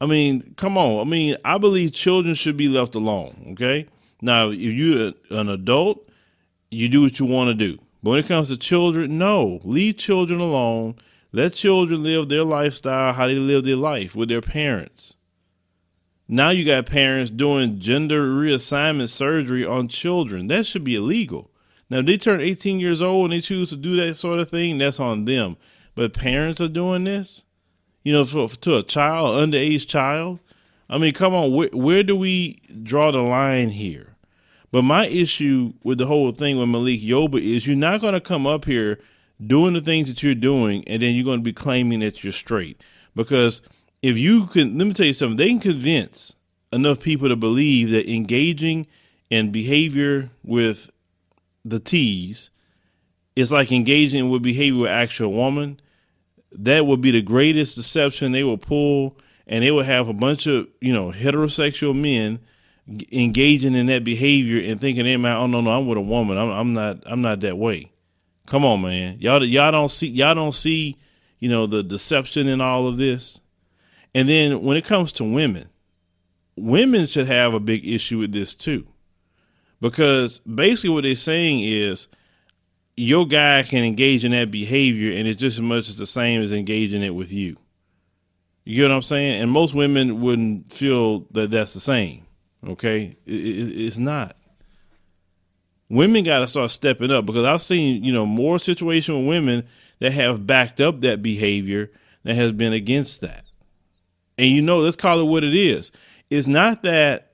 I 0.00 0.06
mean, 0.06 0.54
come 0.56 0.76
on. 0.78 1.06
I 1.06 1.10
mean, 1.10 1.36
I 1.44 1.58
believe 1.58 1.92
children 1.92 2.34
should 2.34 2.56
be 2.56 2.68
left 2.68 2.94
alone. 2.94 3.48
Okay. 3.52 3.86
Now, 4.20 4.50
if 4.50 4.58
you're 4.58 5.12
an 5.30 5.48
adult, 5.48 6.08
you 6.70 6.88
do 6.88 7.02
what 7.02 7.18
you 7.18 7.26
want 7.26 7.48
to 7.48 7.54
do. 7.54 7.78
But 8.02 8.10
when 8.10 8.18
it 8.20 8.26
comes 8.26 8.48
to 8.48 8.56
children, 8.56 9.18
no, 9.18 9.60
leave 9.64 9.96
children 9.96 10.40
alone. 10.40 10.96
Let 11.32 11.54
children 11.54 12.02
live 12.02 12.28
their 12.28 12.44
lifestyle, 12.44 13.12
how 13.12 13.26
they 13.26 13.34
live 13.34 13.64
their 13.64 13.76
life 13.76 14.14
with 14.14 14.28
their 14.28 14.40
parents. 14.40 15.16
Now 16.26 16.50
you 16.50 16.64
got 16.64 16.86
parents 16.86 17.30
doing 17.30 17.78
gender 17.78 18.26
reassignment 18.26 19.10
surgery 19.10 19.64
on 19.64 19.88
children. 19.88 20.46
That 20.46 20.64
should 20.64 20.84
be 20.84 20.96
illegal. 20.96 21.50
Now, 21.90 21.98
if 21.98 22.06
they 22.06 22.16
turn 22.16 22.40
18 22.40 22.80
years 22.80 23.02
old 23.02 23.26
and 23.26 23.32
they 23.34 23.40
choose 23.40 23.70
to 23.70 23.76
do 23.76 23.96
that 23.96 24.14
sort 24.14 24.38
of 24.40 24.48
thing, 24.48 24.78
that's 24.78 24.98
on 24.98 25.26
them. 25.26 25.56
But 25.94 26.14
parents 26.14 26.60
are 26.60 26.68
doing 26.68 27.04
this, 27.04 27.44
you 28.02 28.12
know, 28.12 28.24
for, 28.24 28.48
to 28.48 28.78
a 28.78 28.82
child, 28.82 29.36
underage 29.36 29.86
child. 29.86 30.40
I 30.88 30.98
mean, 30.98 31.12
come 31.12 31.34
on, 31.34 31.52
where 31.52 32.02
do 32.02 32.16
we 32.16 32.58
draw 32.82 33.10
the 33.10 33.22
line 33.22 33.70
here? 33.70 34.16
But 34.72 34.82
my 34.82 35.06
issue 35.06 35.74
with 35.84 35.98
the 35.98 36.06
whole 36.06 36.32
thing 36.32 36.58
with 36.58 36.68
Malik 36.68 37.00
Yoba 37.00 37.40
is 37.40 37.66
you're 37.66 37.76
not 37.76 38.00
going 38.00 38.14
to 38.14 38.20
come 38.20 38.46
up 38.46 38.64
here 38.64 38.98
doing 39.44 39.74
the 39.74 39.80
things 39.80 40.08
that 40.08 40.22
you're 40.22 40.34
doing 40.34 40.82
and 40.88 41.00
then 41.00 41.14
you're 41.14 41.24
going 41.24 41.38
to 41.38 41.44
be 41.44 41.52
claiming 41.52 42.00
that 42.00 42.24
you're 42.24 42.32
straight. 42.32 42.80
Because 43.14 43.62
if 44.04 44.18
you 44.18 44.44
can, 44.44 44.76
let 44.76 44.86
me 44.86 44.92
tell 44.92 45.06
you 45.06 45.14
something, 45.14 45.38
they 45.38 45.48
can 45.48 45.60
convince 45.60 46.36
enough 46.70 47.00
people 47.00 47.26
to 47.30 47.36
believe 47.36 47.88
that 47.92 48.06
engaging 48.06 48.86
in 49.30 49.50
behavior 49.50 50.28
with 50.42 50.90
the 51.64 51.80
T's 51.80 52.50
is 53.34 53.50
like 53.50 53.72
engaging 53.72 54.28
with 54.28 54.42
behavior 54.42 54.82
with 54.82 54.90
actual 54.90 55.32
woman. 55.32 55.80
That 56.52 56.84
would 56.84 57.00
be 57.00 57.12
the 57.12 57.22
greatest 57.22 57.76
deception 57.76 58.32
they 58.32 58.44
will 58.44 58.58
pull, 58.58 59.16
and 59.46 59.64
they 59.64 59.70
will 59.70 59.82
have 59.82 60.08
a 60.08 60.12
bunch 60.12 60.46
of 60.46 60.68
you 60.82 60.92
know 60.92 61.10
heterosexual 61.10 61.98
men 61.98 62.40
engaging 63.10 63.74
in 63.74 63.86
that 63.86 64.04
behavior 64.04 64.70
and 64.70 64.78
thinking, 64.78 65.06
"Hey 65.06 65.16
man, 65.16 65.38
oh 65.38 65.46
no, 65.46 65.62
no, 65.62 65.70
I'm 65.70 65.86
with 65.86 65.96
a 65.96 66.02
woman. 66.02 66.36
I'm, 66.36 66.50
I'm 66.50 66.72
not. 66.74 67.02
I'm 67.06 67.22
not 67.22 67.40
that 67.40 67.56
way." 67.56 67.90
Come 68.46 68.66
on, 68.66 68.82
man. 68.82 69.16
Y'all, 69.20 69.42
y'all 69.42 69.72
don't 69.72 69.90
see. 69.90 70.08
Y'all 70.08 70.34
don't 70.34 70.52
see. 70.52 70.98
You 71.38 71.48
know 71.48 71.66
the 71.66 71.82
deception 71.82 72.48
in 72.48 72.60
all 72.60 72.86
of 72.86 72.98
this. 72.98 73.40
And 74.14 74.28
then 74.28 74.62
when 74.62 74.76
it 74.76 74.84
comes 74.84 75.12
to 75.14 75.24
women, 75.24 75.68
women 76.56 77.06
should 77.06 77.26
have 77.26 77.54
a 77.54 77.60
big 77.60 77.86
issue 77.86 78.18
with 78.18 78.32
this 78.32 78.54
too, 78.54 78.86
because 79.80 80.38
basically 80.40 80.90
what 80.90 81.02
they're 81.02 81.14
saying 81.14 81.60
is 81.60 82.08
your 82.96 83.26
guy 83.26 83.62
can 83.64 83.84
engage 83.84 84.24
in 84.24 84.32
that 84.32 84.50
behavior 84.50 85.16
and 85.16 85.26
it's 85.26 85.40
just 85.40 85.58
as 85.58 85.62
much 85.62 85.88
as 85.88 85.98
the 85.98 86.06
same 86.06 86.42
as 86.42 86.52
engaging 86.52 87.02
it 87.02 87.14
with 87.14 87.32
you. 87.32 87.56
You 88.64 88.76
get 88.76 88.88
what 88.88 88.94
I'm 88.94 89.02
saying? 89.02 89.42
And 89.42 89.50
most 89.50 89.74
women 89.74 90.20
wouldn't 90.20 90.72
feel 90.72 91.26
that 91.32 91.50
that's 91.50 91.74
the 91.74 91.80
same. 91.80 92.24
Okay, 92.66 93.16
it, 93.26 93.32
it, 93.32 93.80
it's 93.84 93.98
not. 93.98 94.36
Women 95.90 96.24
got 96.24 96.38
to 96.38 96.48
start 96.48 96.70
stepping 96.70 97.10
up 97.10 97.26
because 97.26 97.44
I've 97.44 97.60
seen 97.60 98.02
you 98.02 98.12
know 98.12 98.24
more 98.24 98.58
situation 98.58 99.18
with 99.18 99.28
women 99.28 99.66
that 99.98 100.12
have 100.12 100.46
backed 100.46 100.80
up 100.80 101.02
that 101.02 101.20
behavior 101.20 101.90
that 102.22 102.34
has 102.36 102.52
been 102.52 102.72
against 102.72 103.20
that. 103.20 103.43
And 104.38 104.48
you 104.48 104.62
know, 104.62 104.78
let's 104.78 104.96
call 104.96 105.20
it 105.20 105.24
what 105.24 105.44
it 105.44 105.54
is. 105.54 105.92
It's 106.30 106.46
not 106.46 106.82
that 106.82 107.32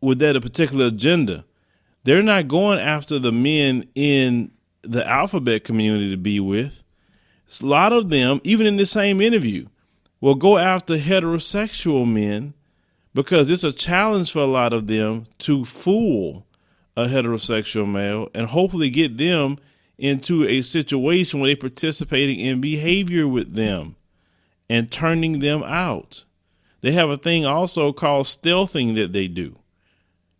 with 0.00 0.18
that 0.18 0.36
a 0.36 0.40
particular 0.40 0.86
agenda. 0.86 1.44
They're 2.04 2.22
not 2.22 2.48
going 2.48 2.78
after 2.78 3.18
the 3.18 3.32
men 3.32 3.88
in 3.94 4.50
the 4.82 5.08
alphabet 5.08 5.64
community 5.64 6.10
to 6.10 6.16
be 6.16 6.40
with. 6.40 6.82
It's 7.46 7.60
A 7.60 7.66
lot 7.66 7.92
of 7.92 8.10
them, 8.10 8.40
even 8.44 8.66
in 8.66 8.76
the 8.76 8.86
same 8.86 9.20
interview, 9.20 9.66
will 10.20 10.34
go 10.34 10.58
after 10.58 10.96
heterosexual 10.96 12.10
men 12.10 12.54
because 13.14 13.50
it's 13.50 13.64
a 13.64 13.72
challenge 13.72 14.32
for 14.32 14.40
a 14.40 14.46
lot 14.46 14.72
of 14.72 14.86
them 14.86 15.24
to 15.38 15.64
fool 15.64 16.46
a 16.96 17.06
heterosexual 17.06 17.90
male 17.90 18.28
and 18.34 18.48
hopefully 18.48 18.90
get 18.90 19.18
them 19.18 19.58
into 19.98 20.46
a 20.46 20.62
situation 20.62 21.40
where 21.40 21.48
they're 21.48 21.56
participating 21.56 22.40
in 22.40 22.60
behavior 22.60 23.28
with 23.28 23.54
them 23.54 23.96
and 24.68 24.90
turning 24.90 25.38
them 25.38 25.62
out. 25.62 26.24
They 26.82 26.92
have 26.92 27.10
a 27.10 27.16
thing 27.16 27.46
also 27.46 27.92
called 27.92 28.26
stealthing 28.26 28.96
that 28.96 29.12
they 29.12 29.28
do. 29.28 29.58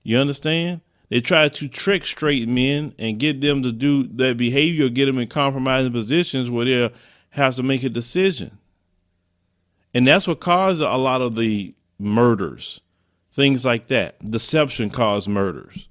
You 0.03 0.19
understand? 0.19 0.83
They 1.09 1.21
try 1.21 1.49
to 1.49 1.69
trick 1.69 2.05
straight 2.05 2.49
men 2.49 2.95
and 2.99 3.19
get 3.19 3.41
them 3.41 3.63
to 3.63 3.73
do 3.73 4.05
that 4.05 4.37
behavior, 4.37 4.89
get 4.89 5.07
them 5.07 5.19
in 5.19 5.29
compromising 5.29 5.93
positions 5.93 6.51
where 6.51 6.65
they'll 6.65 6.91
have 7.31 7.55
to 7.57 7.63
make 7.63 7.85
a 7.85 7.89
decision. 7.89 8.59
And 9.95 10.07
that's 10.07 10.27
what 10.27 10.41
caused 10.41 10.81
a 10.81 10.97
lot 10.97 11.21
of 11.21 11.37
the 11.37 11.75
murders, 11.99 12.81
things 13.33 13.65
like 13.65 13.89
that. 13.89 14.23
Deception 14.25 14.91
caused 14.91 15.29
murders. 15.29 15.89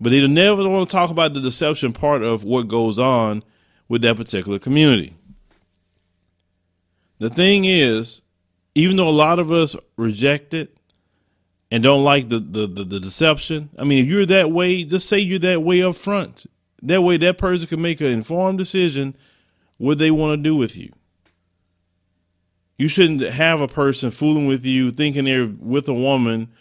But 0.00 0.10
they 0.10 0.26
never 0.26 0.68
want 0.68 0.88
to 0.88 0.92
talk 0.92 1.10
about 1.10 1.34
the 1.34 1.40
deception 1.40 1.92
part 1.92 2.22
of 2.22 2.42
what 2.42 2.68
goes 2.68 2.98
on 2.98 3.42
with 3.88 4.02
that 4.02 4.16
particular 4.16 4.58
community. 4.58 5.14
The 7.18 7.30
thing 7.30 7.64
is, 7.64 8.22
even 8.76 8.96
though 8.96 9.08
a 9.08 9.10
lot 9.10 9.38
of 9.38 9.50
us 9.50 9.74
reject 9.96 10.52
it 10.52 10.76
and 11.70 11.82
don't 11.82 12.04
like 12.04 12.28
the, 12.28 12.38
the, 12.38 12.66
the, 12.66 12.84
the 12.84 13.00
deception, 13.00 13.70
I 13.78 13.84
mean, 13.84 14.04
if 14.04 14.10
you're 14.10 14.26
that 14.26 14.52
way, 14.52 14.84
just 14.84 15.08
say 15.08 15.18
you're 15.18 15.38
that 15.38 15.62
way 15.62 15.82
up 15.82 15.96
front. 15.96 16.44
That 16.82 17.00
way, 17.00 17.16
that 17.16 17.38
person 17.38 17.66
can 17.68 17.80
make 17.80 18.02
an 18.02 18.08
informed 18.08 18.58
decision 18.58 19.16
what 19.78 19.96
they 19.96 20.10
want 20.10 20.38
to 20.38 20.42
do 20.42 20.54
with 20.54 20.76
you. 20.76 20.92
You 22.76 22.88
shouldn't 22.88 23.22
have 23.22 23.62
a 23.62 23.66
person 23.66 24.10
fooling 24.10 24.46
with 24.46 24.66
you, 24.66 24.90
thinking 24.90 25.24
they're 25.24 25.46
with 25.46 25.88
a 25.88 25.94
woman 25.94 26.52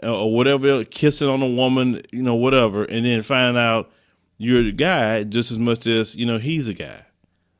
uh, 0.00 0.16
or 0.16 0.32
whatever, 0.32 0.84
kissing 0.84 1.28
on 1.28 1.42
a 1.42 1.48
woman, 1.48 2.02
you 2.12 2.22
know, 2.22 2.36
whatever, 2.36 2.84
and 2.84 3.04
then 3.04 3.22
find 3.22 3.56
out 3.56 3.90
you're 4.38 4.62
the 4.62 4.72
guy 4.72 5.24
just 5.24 5.50
as 5.50 5.58
much 5.58 5.88
as 5.88 6.14
you 6.14 6.24
know 6.24 6.38
he's 6.38 6.68
a 6.68 6.74
guy. 6.74 7.06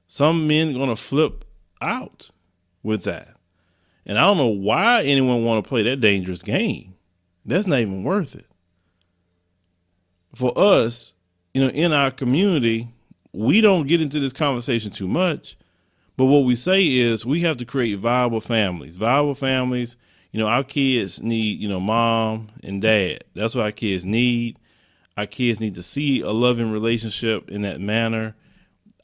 Some 0.07 0.47
men 0.47 0.73
gonna 0.73 0.95
flip 0.95 1.45
out 1.83 2.31
with 2.85 3.03
that, 3.05 3.34
and 4.07 4.19
I 4.19 4.23
don't 4.23 4.37
know 4.37 4.47
why 4.47 5.03
anyone 5.03 5.45
want 5.45 5.65
to 5.65 5.69
play 5.69 5.83
that 5.85 6.01
dangerous 6.01 6.43
game. 6.43 6.95
That's 7.45 7.67
not 7.67 7.81
even 7.81 8.05
worth 8.05 8.35
it. 8.35 8.47
For 10.35 10.57
us, 10.59 11.15
you 11.53 11.63
know, 11.63 11.71
in 11.71 11.93
our 11.93 12.11
community, 12.11 12.89
we 13.33 13.61
don't 13.61 13.87
get 13.87 14.01
into 14.03 14.21
this 14.21 14.33
conversation 14.33 14.91
too 14.91 15.09
much 15.09 15.57
but 16.17 16.27
what 16.27 16.45
we 16.45 16.55
say 16.55 16.87
is 16.87 17.27
we 17.27 17.41
have 17.41 17.57
to 17.57 17.65
create 17.65 17.99
viable 17.99 18.41
families. 18.41 18.97
Viable 18.97 19.35
families, 19.35 19.97
you 20.31 20.39
know, 20.39 20.47
our 20.47 20.63
kids 20.63 21.23
need, 21.23 21.59
you 21.59 21.69
know, 21.69 21.81
mom 21.81 22.49
and 22.63 22.81
dad. 22.81 23.25
That's 23.35 23.55
what 23.55 23.65
our 23.65 23.73
kids 23.73 24.05
need. 24.05 24.59
Our 25.17 25.27
kids 25.27 25.61
need 25.61 25.75
to 25.75 25.83
see 25.83 26.21
a 26.21 26.31
loving 26.31 26.71
relationship 26.71 27.51
in 27.51 27.63
that 27.63 27.81
manner. 27.81 28.37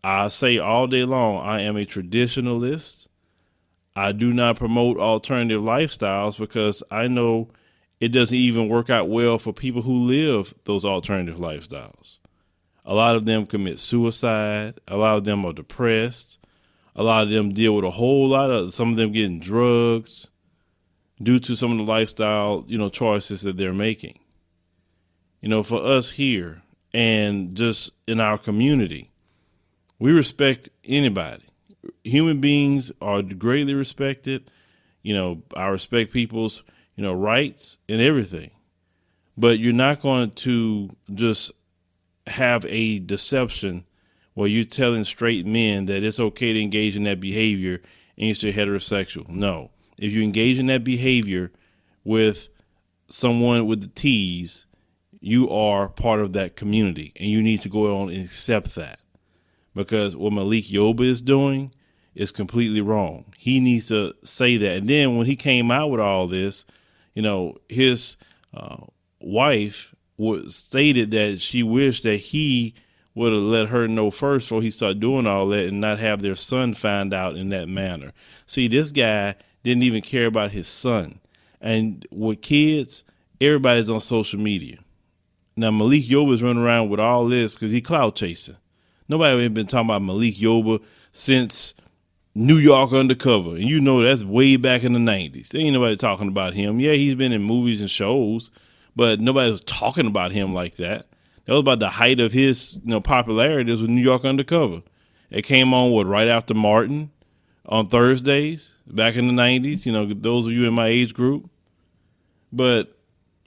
I 0.03 0.29
say 0.29 0.59
all 0.59 0.87
day 0.87 1.05
long, 1.05 1.45
I 1.45 1.63
am 1.63 1.77
a 1.77 1.85
traditionalist. 1.85 3.09
I 3.97 4.13
do 4.13 4.33
not 4.33 4.57
promote 4.57 4.99
alternative 4.99 5.63
lifestyles 5.63 6.39
because 6.39 6.83
I 6.91 7.09
know 7.09 7.49
it 8.01 8.09
doesn't 8.09 8.37
even 8.37 8.69
work 8.69 8.89
out 8.89 9.09
well 9.09 9.39
for 9.39 9.53
people 9.53 9.83
who 9.83 9.95
live 9.95 10.55
those 10.65 10.85
alternative 10.85 11.39
lifestyles. 11.39 12.19
A 12.85 12.95
lot 12.95 13.17
of 13.17 13.27
them 13.27 13.47
commit 13.47 13.79
suicide. 13.79 14.81
A 14.89 14.97
lot 14.97 15.19
of 15.19 15.25
them 15.25 15.45
are 15.45 15.53
depressed. 15.53 16.39
A 16.97 17.03
lot 17.03 17.25
of 17.25 17.31
them 17.31 17.53
deal 17.53 17.77
with 17.77 17.85
a 17.85 17.91
whole 17.91 18.29
lot 18.29 18.51
of 18.51 18.73
some 18.75 18.91
of 18.91 18.97
them 18.97 19.13
getting 19.13 19.39
drugs 19.39 20.31
due 21.23 21.39
to 21.39 21.55
some 21.55 21.73
of 21.73 21.79
the 21.79 21.85
lifestyle, 21.85 22.65
you 22.67 22.79
know, 22.79 22.89
choices 22.89 23.43
that 23.43 23.57
they're 23.57 23.73
making. 23.73 24.19
You 25.41 25.49
know, 25.49 25.63
for 25.63 25.85
us 25.85 26.11
here 26.13 26.63
and 26.93 27.55
just 27.55 27.93
in 28.07 28.21
our 28.21 28.39
community, 28.39 29.11
we 29.99 30.13
respect 30.13 30.69
anybody. 30.85 31.50
Human 32.05 32.41
beings 32.41 32.93
are 33.01 33.23
greatly 33.23 33.75
respected. 33.75 34.51
You 35.03 35.15
know, 35.15 35.43
I 35.57 35.67
respect 35.67 36.13
people's, 36.13 36.63
you 36.95 37.03
know, 37.03 37.13
rights 37.13 37.79
and 37.89 38.01
everything. 38.01 38.51
But 39.37 39.59
you're 39.59 39.73
not 39.73 40.01
going 40.03 40.33
to 40.33 40.91
just 41.13 41.53
have 42.27 42.67
a 42.69 42.99
deception 42.99 43.85
where 44.35 44.49
you're 44.49 44.65
telling 44.65 45.05
straight 45.05 45.47
men 45.47 45.87
that 45.87 46.03
it's 46.03 46.21
okay 46.21 46.53
to 46.53 46.61
engage 46.61 46.97
in 46.97 47.05
that 47.05 47.21
behavior 47.21 47.81
and 48.17 48.43
you're 48.43 48.53
heterosexual. 48.53 49.29
No. 49.29 49.71
If 49.99 50.13
you 50.13 50.23
engage 50.23 50.59
in 50.59 50.67
that 50.67 50.85
behavior 50.85 51.51
with 52.05 52.49
someone 53.09 53.67
with 53.67 53.81
the 53.81 53.89
T's, 53.89 54.67
you 55.21 55.51
are 55.51 55.89
part 55.89 56.21
of 56.21 56.33
that 56.33 56.57
community 56.57 57.13
and 57.17 57.29
you 57.29 57.43
need 57.43 57.61
to 57.63 57.69
go 57.69 58.01
on 58.01 58.09
and 58.09 58.25
accept 58.25 58.75
that. 58.77 59.01
Because 59.75 60.17
what 60.17 60.33
Malik 60.33 60.65
Yoba 60.65 61.01
is 61.01 61.23
doing 61.23 61.73
is 62.15 62.31
completely 62.31 62.81
wrong. 62.81 63.25
He 63.37 63.61
needs 63.61 63.89
to 63.89 64.15
say 64.23 64.57
that. 64.57 64.79
And 64.79 64.89
then 64.89 65.17
when 65.17 65.27
he 65.27 65.37
came 65.37 65.71
out 65.71 65.91
with 65.91 66.01
all 66.01 66.27
this, 66.27 66.67
you 67.15 67.23
know, 67.23 67.57
his 67.69 68.17
uh, 68.55 68.79
wife 69.21 69.95
was 70.17 70.57
stated 70.57 71.11
that 71.13 71.41
she 71.41 71.63
wished 71.63 72.03
that 72.03 72.17
he 72.17 72.75
would 73.15 73.33
have 73.33 73.43
let 73.43 73.69
her 73.69 73.89
know 73.89 74.11
first 74.11 74.49
before 74.49 74.63
he 74.63 74.71
started 74.71 75.01
doing 75.01 75.27
all 75.27 75.49
that 75.49 75.67
and 75.67 75.81
not 75.81 75.99
have 75.99 76.23
their 76.23 76.35
son 76.35 76.75
find 76.75 77.13
out 77.13 77.37
in 77.37 77.49
that 77.51 77.69
manner. 77.69 78.13
See, 78.47 78.69
this 78.69 78.91
guy 78.93 79.35
didn't 79.65 79.83
even 79.83 80.03
care 80.03 80.27
about 80.27 80.53
his 80.53 80.69
son. 80.69 81.21
And 81.61 82.07
with 82.11 82.41
kids, 82.41 83.05
everybody's 83.41 83.91
on 83.91 84.01
social 84.01 84.41
media. 84.41 84.79
Now 85.57 85.71
Malik 85.71 86.05
Yoba's 86.05 86.43
running 86.43 86.63
around 86.63 86.89
with 86.89 87.01
all 87.01 87.27
this 87.27 87.55
because 87.55 87.73
he 87.73 87.81
cloud 87.81 88.17
chasing. 88.17 88.57
Nobody 89.09 89.43
ain't 89.43 89.55
been 89.55 89.67
talking 89.67 89.89
about 89.89 90.03
Malik 90.03 90.35
Yoba 90.35 90.83
since 91.13 91.75
New 92.35 92.57
York 92.57 92.93
Undercover, 92.93 93.51
and 93.51 93.69
you 93.69 93.81
know 93.81 94.03
that's 94.03 94.23
way 94.23 94.57
back 94.57 94.85
in 94.85 94.93
the 94.93 95.01
'90s. 95.01 95.55
Ain't 95.59 95.73
nobody 95.73 95.97
talking 95.97 96.29
about 96.29 96.55
him. 96.55 96.79
Yeah, 96.79 96.93
he's 96.93 97.17
been 97.17 97.33
in 97.33 97.43
movies 97.43 97.81
and 97.81 97.91
shows, 97.91 98.53
but 98.95 99.21
nobody 99.21 99.51
was 99.51 99.63
talking 99.63 100.07
about 100.07 100.31
him 100.31 100.55
like 100.55 100.77
that. 100.77 101.09
That 101.45 101.53
was 101.53 101.61
about 101.61 101.81
the 101.81 101.89
height 101.89 102.21
of 102.21 102.33
his 102.33 102.77
you 102.85 102.91
know 102.91 103.01
popularity. 103.01 103.71
Was 103.73 103.83
with 103.83 103.91
New 103.91 104.03
York 104.03 104.25
Undercover. 104.25 104.83
It 105.31 105.43
came 105.43 105.75
on 105.75 105.91
what 105.91 106.07
right 106.07 106.29
after 106.29 106.55
Martin 106.55 107.11
on 107.67 107.89
Thursdays 107.89 108.77
back 108.87 109.17
in 109.17 109.27
the 109.27 109.33
'90s. 109.33 109.85
You 109.85 109.91
know, 109.91 110.07
those 110.07 110.47
of 110.47 110.53
you 110.53 110.67
in 110.67 110.75
my 110.75 110.87
age 110.87 111.15
group. 111.15 111.51
But 112.53 112.97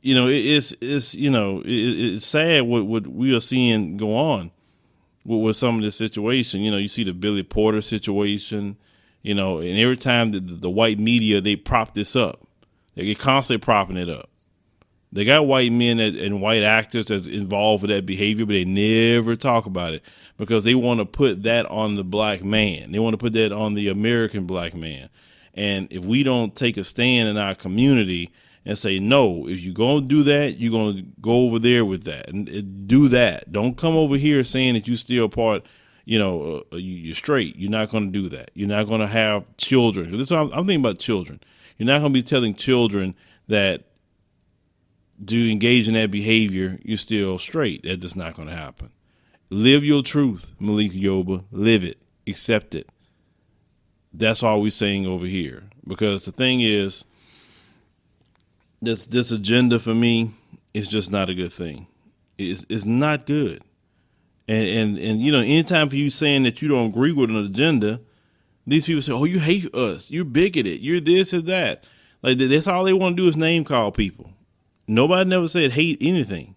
you 0.02 0.14
know, 0.14 0.28
it, 0.28 0.40
it's 0.40 0.76
it's 0.82 1.16
you 1.16 1.32
know 1.32 1.62
it, 1.62 1.70
it's 1.70 2.26
sad 2.26 2.64
what 2.64 2.86
what 2.86 3.08
we 3.08 3.34
are 3.34 3.40
seeing 3.40 3.96
go 3.96 4.14
on 4.14 4.52
with, 5.26 5.42
with 5.42 5.56
some 5.56 5.76
of 5.76 5.82
this 5.82 5.96
situation. 5.96 6.62
You 6.62 6.72
know, 6.72 6.78
you 6.78 6.88
see 6.88 7.04
the 7.04 7.14
Billy 7.14 7.44
Porter 7.44 7.82
situation, 7.82 8.78
you 9.22 9.34
know, 9.34 9.60
and 9.60 9.78
every 9.78 9.98
time 9.98 10.32
the, 10.32 10.40
the 10.40 10.70
white 10.70 11.00
media 11.00 11.42
they 11.42 11.56
prop 11.56 11.94
this 11.94 12.16
up, 12.16 12.42
they 12.96 13.06
get 13.06 13.20
constantly 13.20 13.64
propping 13.64 13.98
it 13.98 14.10
up. 14.10 14.30
They 15.12 15.26
got 15.26 15.46
white 15.46 15.72
men 15.72 15.98
that, 15.98 16.16
and 16.16 16.42
white 16.42 16.64
actors 16.64 17.06
that's 17.06 17.28
involved 17.28 17.84
with 17.84 17.92
that 17.92 18.04
behavior, 18.04 18.48
but 18.48 18.54
they 18.54 18.66
never 18.66 19.36
talk 19.36 19.68
about 19.68 19.94
it 19.94 20.02
because 20.38 20.64
they 20.64 20.74
want 20.74 21.02
to 21.02 21.06
put 21.06 21.44
that 21.44 21.68
on 21.68 21.96
the 21.96 22.04
black 22.04 22.44
man. 22.44 22.92
They 22.92 22.98
want 22.98 23.14
to 23.14 23.20
put 23.20 23.34
that 23.34 23.52
on 23.52 23.76
the 23.76 23.90
American 23.90 24.48
black 24.48 24.74
man. 24.74 25.10
And 25.54 25.88
if 25.92 26.04
we 26.04 26.24
don't 26.24 26.56
take 26.56 26.78
a 26.78 26.84
stand 26.84 27.30
in 27.30 27.38
our 27.38 27.54
community 27.54 28.32
and 28.66 28.78
say 28.78 29.00
no. 29.00 29.48
If 29.48 29.62
you're 29.62 29.74
gonna 29.74 30.06
do 30.06 30.24
that, 30.24 30.58
you're 30.58 30.72
gonna 30.72 31.04
go 31.22 31.46
over 31.46 31.60
there 31.60 31.86
with 31.86 32.04
that 32.06 32.30
and 32.30 32.88
do 32.88 33.08
that. 33.10 33.52
Don't 33.52 33.78
come 33.78 33.96
over 33.96 34.18
here 34.18 34.44
saying 34.44 34.74
that 34.76 34.88
you 34.88 34.96
still 34.96 35.30
part. 35.30 35.66
You 36.06 36.20
know, 36.20 36.64
uh, 36.74 36.76
you're 36.76 37.16
straight. 37.16 37.56
You're 37.56 37.72
not 37.72 37.90
going 37.90 38.12
to 38.12 38.12
do 38.12 38.28
that. 38.36 38.52
You're 38.54 38.68
not 38.68 38.88
going 38.88 39.00
to 39.00 39.08
have 39.08 39.56
children. 39.56 40.12
This 40.12 40.34
I'm, 40.34 40.52
I'm 40.52 40.66
thinking 40.68 40.82
about 40.82 41.00
children. 41.00 41.40
You're 41.78 41.88
not 41.88 42.00
going 42.00 42.12
to 42.12 42.20
be 42.20 42.22
telling 42.22 42.56
children 42.56 43.16
that 43.48 43.86
do 45.24 45.50
engage 45.50 45.88
in 45.88 45.94
that 45.94 46.12
behavior, 46.12 46.80
you're 46.84 46.98
still 46.98 47.38
straight. 47.38 47.84
That's 47.84 48.16
not 48.16 48.36
going 48.36 48.50
to 48.50 48.56
happen. 48.56 48.92
Live 49.50 49.84
your 49.84 50.02
truth, 50.02 50.52
Malik 50.60 50.92
Yoba. 50.92 51.44
Live 51.52 51.84
it. 51.84 52.00
Accept 52.28 52.76
it. 52.76 52.90
That's 54.14 54.44
all 54.44 54.62
we're 54.62 54.72
saying 54.72 55.06
over 55.06 55.26
here. 55.26 55.64
Because 55.88 56.26
the 56.26 56.32
thing 56.32 56.62
is, 56.62 57.06
this 58.84 59.06
this 59.06 59.32
agenda 59.32 59.80
for 59.80 59.94
me 59.94 60.32
is 60.74 60.88
just 60.88 61.12
not 61.12 61.30
a 61.30 61.34
good 61.34 61.54
thing. 61.54 61.88
It's 62.38 62.66
it's 62.70 62.86
not 62.86 63.26
good. 63.26 63.62
And 64.48 64.68
and 64.68 65.00
and 65.00 65.22
you 65.22 65.32
know, 65.32 65.40
anytime 65.40 65.90
for 65.90 65.96
you 65.96 66.10
saying 66.10 66.44
that 66.44 66.62
you 66.62 66.68
don't 66.68 66.90
agree 66.90 67.12
with 67.12 67.30
an 67.30 67.38
agenda, 67.38 68.02
these 68.68 68.86
people 68.86 69.02
say, 69.02 69.14
"Oh, 69.14 69.26
you 69.26 69.40
hate 69.40 69.74
us. 69.74 70.12
You're 70.12 70.26
bigoted. 70.26 70.82
You're 70.82 71.00
this 71.00 71.34
or 71.34 71.42
that." 71.42 71.86
Like 72.22 72.38
that's 72.38 72.68
all 72.68 72.84
they 72.84 72.94
want 72.94 73.18
to 73.18 73.24
do 73.24 73.30
is 73.30 73.38
name 73.38 73.64
call 73.64 73.92
people. 73.92 74.32
Nobody 74.88 75.30
never 75.30 75.48
said 75.48 75.72
hate 75.72 75.98
anything. 76.02 76.56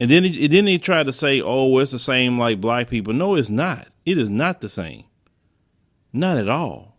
And 0.00 0.10
then 0.10 0.24
it, 0.24 0.50
then 0.50 0.64
they 0.64 0.78
try 0.78 1.02
to 1.02 1.12
say, 1.12 1.40
"Oh, 1.40 1.68
well, 1.68 1.82
it's 1.82 1.92
the 1.92 1.98
same 1.98 2.38
like 2.38 2.60
black 2.60 2.88
people." 2.88 3.14
No, 3.14 3.36
it's 3.36 3.50
not. 3.50 3.88
It 4.04 4.18
is 4.18 4.30
not 4.30 4.60
the 4.60 4.68
same. 4.68 5.04
Not 6.12 6.36
at 6.36 6.48
all 6.48 6.91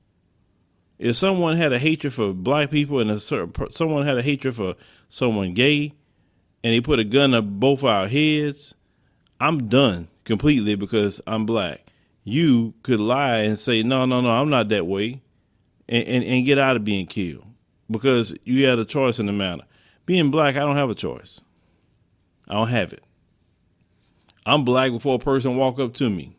if 0.99 1.15
someone 1.15 1.57
had 1.57 1.73
a 1.73 1.79
hatred 1.79 2.13
for 2.13 2.33
black 2.33 2.69
people 2.69 2.99
and 2.99 3.11
a, 3.11 3.19
someone 3.19 4.05
had 4.05 4.17
a 4.17 4.21
hatred 4.21 4.55
for 4.55 4.75
someone 5.07 5.53
gay 5.53 5.93
and 6.63 6.73
they 6.73 6.81
put 6.81 6.99
a 6.99 7.03
gun 7.03 7.33
up 7.33 7.45
both 7.45 7.83
our 7.83 8.07
heads, 8.07 8.75
I'm 9.39 9.67
done 9.67 10.07
completely 10.23 10.75
because 10.75 11.19
I'm 11.27 11.45
black. 11.45 11.85
You 12.23 12.73
could 12.83 12.99
lie 12.99 13.39
and 13.39 13.59
say, 13.59 13.83
no, 13.83 14.05
no, 14.05 14.21
no, 14.21 14.29
I'm 14.29 14.49
not 14.49 14.69
that 14.69 14.87
way 14.87 15.21
and, 15.89 16.07
and, 16.07 16.23
and 16.23 16.45
get 16.45 16.57
out 16.57 16.75
of 16.75 16.85
being 16.85 17.05
killed 17.05 17.45
because 17.89 18.35
you 18.43 18.65
had 18.67 18.79
a 18.79 18.85
choice 18.85 19.19
in 19.19 19.25
the 19.25 19.33
matter. 19.33 19.63
Being 20.05 20.31
black, 20.31 20.55
I 20.55 20.59
don't 20.59 20.75
have 20.75 20.89
a 20.89 20.95
choice. 20.95 21.41
I 22.47 22.53
don't 22.53 22.69
have 22.69 22.93
it. 22.93 23.03
I'm 24.45 24.63
black 24.65 24.91
before 24.91 25.15
a 25.15 25.19
person 25.19 25.55
walk 25.55 25.79
up 25.79 25.93
to 25.95 26.09
me 26.09 26.35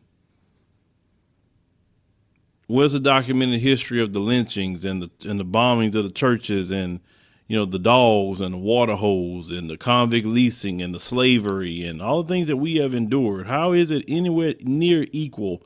where's 2.67 2.93
the 2.93 3.01
documented 3.01 3.61
history 3.61 4.01
of 4.01 4.13
the 4.13 4.21
lynchings 4.21 4.85
and 4.85 5.03
the 5.03 5.11
and 5.29 5.39
the 5.39 5.45
bombings 5.45 5.95
of 5.95 6.05
the 6.05 6.13
churches 6.13 6.71
and 6.71 7.01
you 7.47 7.57
know 7.57 7.65
the 7.65 7.79
dogs 7.79 8.41
and 8.41 8.55
the 8.55 8.59
water 8.59 8.95
holes 8.95 9.51
and 9.51 9.69
the 9.69 9.77
convict 9.77 10.27
leasing 10.27 10.81
and 10.81 10.95
the 10.95 11.01
slavery 11.01 11.85
and 11.85 12.01
all 12.01 12.23
the 12.23 12.29
things 12.29 12.47
that 12.47 12.57
we 12.57 12.77
have 12.77 12.95
endured. 12.95 13.47
How 13.47 13.73
is 13.73 13.91
it 13.91 14.05
anywhere 14.09 14.55
near 14.63 15.07
equal 15.13 15.63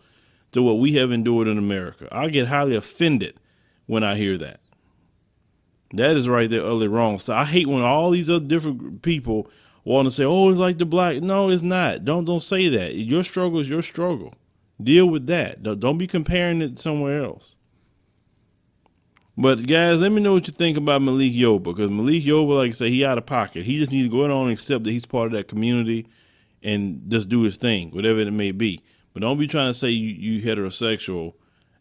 to 0.53 0.63
what 0.63 0.79
we 0.79 0.95
have 0.95 1.13
endured 1.13 1.49
in 1.49 1.59
america? 1.59 2.09
I 2.11 2.29
get 2.29 2.49
highly 2.49 2.75
offended 2.75 3.39
when 3.87 4.03
i 4.03 4.17
hear 4.17 4.37
that. 4.39 4.61
That 5.95 6.17
is 6.17 6.29
right 6.29 6.51
there 6.51 6.63
utterly 6.63 6.89
wrong. 6.89 7.19
So 7.19 7.35
i 7.35 7.45
hate 7.45 7.69
when 7.69 7.83
all 7.83 8.11
these 8.11 8.29
other 8.29 8.45
different 8.45 9.03
people 9.03 9.49
want 9.85 10.07
to 10.07 10.11
say 10.11 10.25
oh 10.25 10.51
it's 10.51 10.59
like 10.59 10.79
the 10.79 10.85
black 10.85 11.23
no 11.23 11.49
it's 11.49 11.63
not. 11.63 12.05
Don't 12.05 12.25
don't 12.25 12.41
say 12.41 12.69
that. 12.69 12.97
Your 12.97 13.23
struggle 13.23 13.61
is 13.61 13.71
your 13.71 13.83
struggle 13.83 14.35
Deal 14.83 15.07
with 15.07 15.27
that. 15.27 15.63
Don't 15.63 15.99
be 15.99 16.07
comparing 16.07 16.63
it 16.63 16.79
somewhere 16.79 17.23
else. 17.23 17.57
But 19.37 19.69
guys, 19.69 20.01
let 20.01 20.11
me 20.11 20.21
know 20.21 20.33
what 20.33 20.49
you 20.49 20.53
think 20.53 20.77
about 20.77 21.01
Malik 21.01 21.33
Yoba 21.33 21.63
because 21.63 21.93
Malik 21.93 22.25
Yoba, 22.25 22.57
like 22.57 22.71
I 22.71 22.73
say, 22.73 22.91
he 22.91 23.05
out 23.05 23.19
of 23.19 23.27
pocket. 23.27 23.65
He 23.65 23.79
just 23.79 23.93
needs 23.93 24.09
to 24.09 24.11
go 24.11 24.25
on 24.25 24.49
and 24.49 24.51
accept 24.51 24.83
that 24.83 24.91
he's 24.91 25.07
part 25.07 25.27
of 25.27 25.33
that 25.33 25.47
community 25.47 26.09
and 26.61 27.09
just 27.09 27.29
do 27.29 27.43
his 27.43 27.57
thing, 27.57 27.93
whatever 27.93 28.19
it 28.19 28.33
may 28.33 28.51
be. 28.51 28.81
But 29.13 29.23
don't 29.23 29.39
be 29.39 29.47
trying 29.47 29.71
to 29.71 29.75
say 29.75 29.91
you, 29.91 30.09
you 30.09 30.43
heterosexual 30.43 31.35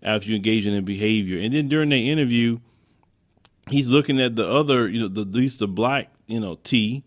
after 0.04 0.30
you 0.30 0.36
engage 0.36 0.68
in 0.68 0.86
behavior. 0.86 1.40
And 1.40 1.52
then 1.52 1.68
during 1.68 1.90
the 1.90 2.12
interview, 2.12 2.60
he's 3.70 3.90
looking 3.90 4.22
at 4.22 4.36
the 4.36 4.48
other, 4.48 4.88
you 4.88 5.02
know, 5.02 5.08
the, 5.08 5.22
at 5.22 5.32
least 5.32 5.58
the 5.60 5.68
black, 5.68 6.12
you 6.28 6.40
know, 6.40 6.60
T. 6.64 7.04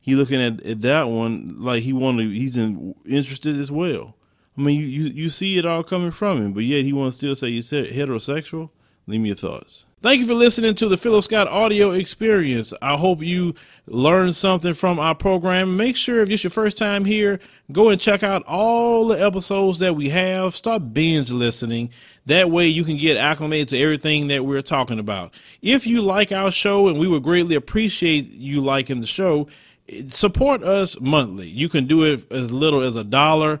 He 0.00 0.16
looking 0.16 0.42
at, 0.42 0.64
at 0.66 0.80
that 0.80 1.08
one 1.08 1.54
like 1.58 1.84
he 1.84 1.92
wanted. 1.92 2.32
He's 2.32 2.56
in, 2.56 2.96
interested 3.06 3.56
as 3.56 3.70
well. 3.70 4.16
I 4.56 4.60
mean, 4.60 4.80
you, 4.80 4.86
you, 4.86 5.04
you 5.04 5.30
see 5.30 5.58
it 5.58 5.64
all 5.64 5.82
coming 5.82 6.10
from 6.10 6.42
him, 6.42 6.52
but 6.52 6.64
yet 6.64 6.84
he 6.84 6.92
wants 6.92 7.16
to 7.18 7.34
still 7.34 7.36
say 7.36 7.50
he's 7.52 7.70
heterosexual. 7.70 8.70
Leave 9.06 9.20
me 9.20 9.30
your 9.30 9.36
thoughts. 9.36 9.86
Thank 10.02 10.20
you 10.20 10.26
for 10.26 10.34
listening 10.34 10.74
to 10.76 10.88
the 10.88 10.96
Philo 10.96 11.20
Scott 11.20 11.46
audio 11.46 11.92
experience. 11.92 12.74
I 12.82 12.96
hope 12.96 13.22
you 13.22 13.54
learned 13.86 14.34
something 14.34 14.74
from 14.74 14.98
our 14.98 15.14
program. 15.14 15.76
Make 15.76 15.96
sure 15.96 16.22
if 16.22 16.28
it's 16.28 16.42
your 16.42 16.50
first 16.50 16.76
time 16.76 17.04
here, 17.04 17.38
go 17.70 17.88
and 17.88 18.00
check 18.00 18.24
out 18.24 18.42
all 18.48 19.06
the 19.06 19.24
episodes 19.24 19.78
that 19.78 19.94
we 19.94 20.10
have. 20.10 20.56
Start 20.56 20.92
binge 20.92 21.30
listening. 21.30 21.90
That 22.26 22.50
way 22.50 22.66
you 22.66 22.82
can 22.82 22.96
get 22.96 23.16
acclimated 23.16 23.68
to 23.68 23.78
everything 23.78 24.26
that 24.26 24.44
we're 24.44 24.62
talking 24.62 24.98
about. 24.98 25.34
If 25.62 25.86
you 25.86 26.02
like 26.02 26.32
our 26.32 26.50
show, 26.50 26.88
and 26.88 26.98
we 26.98 27.06
would 27.06 27.22
greatly 27.22 27.54
appreciate 27.54 28.28
you 28.28 28.60
liking 28.60 28.98
the 28.98 29.06
show, 29.06 29.46
eh, 29.88 30.02
support 30.08 30.64
us 30.64 31.00
monthly. 31.00 31.48
You 31.48 31.68
can 31.68 31.86
do 31.86 32.02
it 32.02 32.30
as 32.32 32.50
little 32.50 32.80
as 32.80 32.96
a 32.96 33.04
dollar 33.04 33.60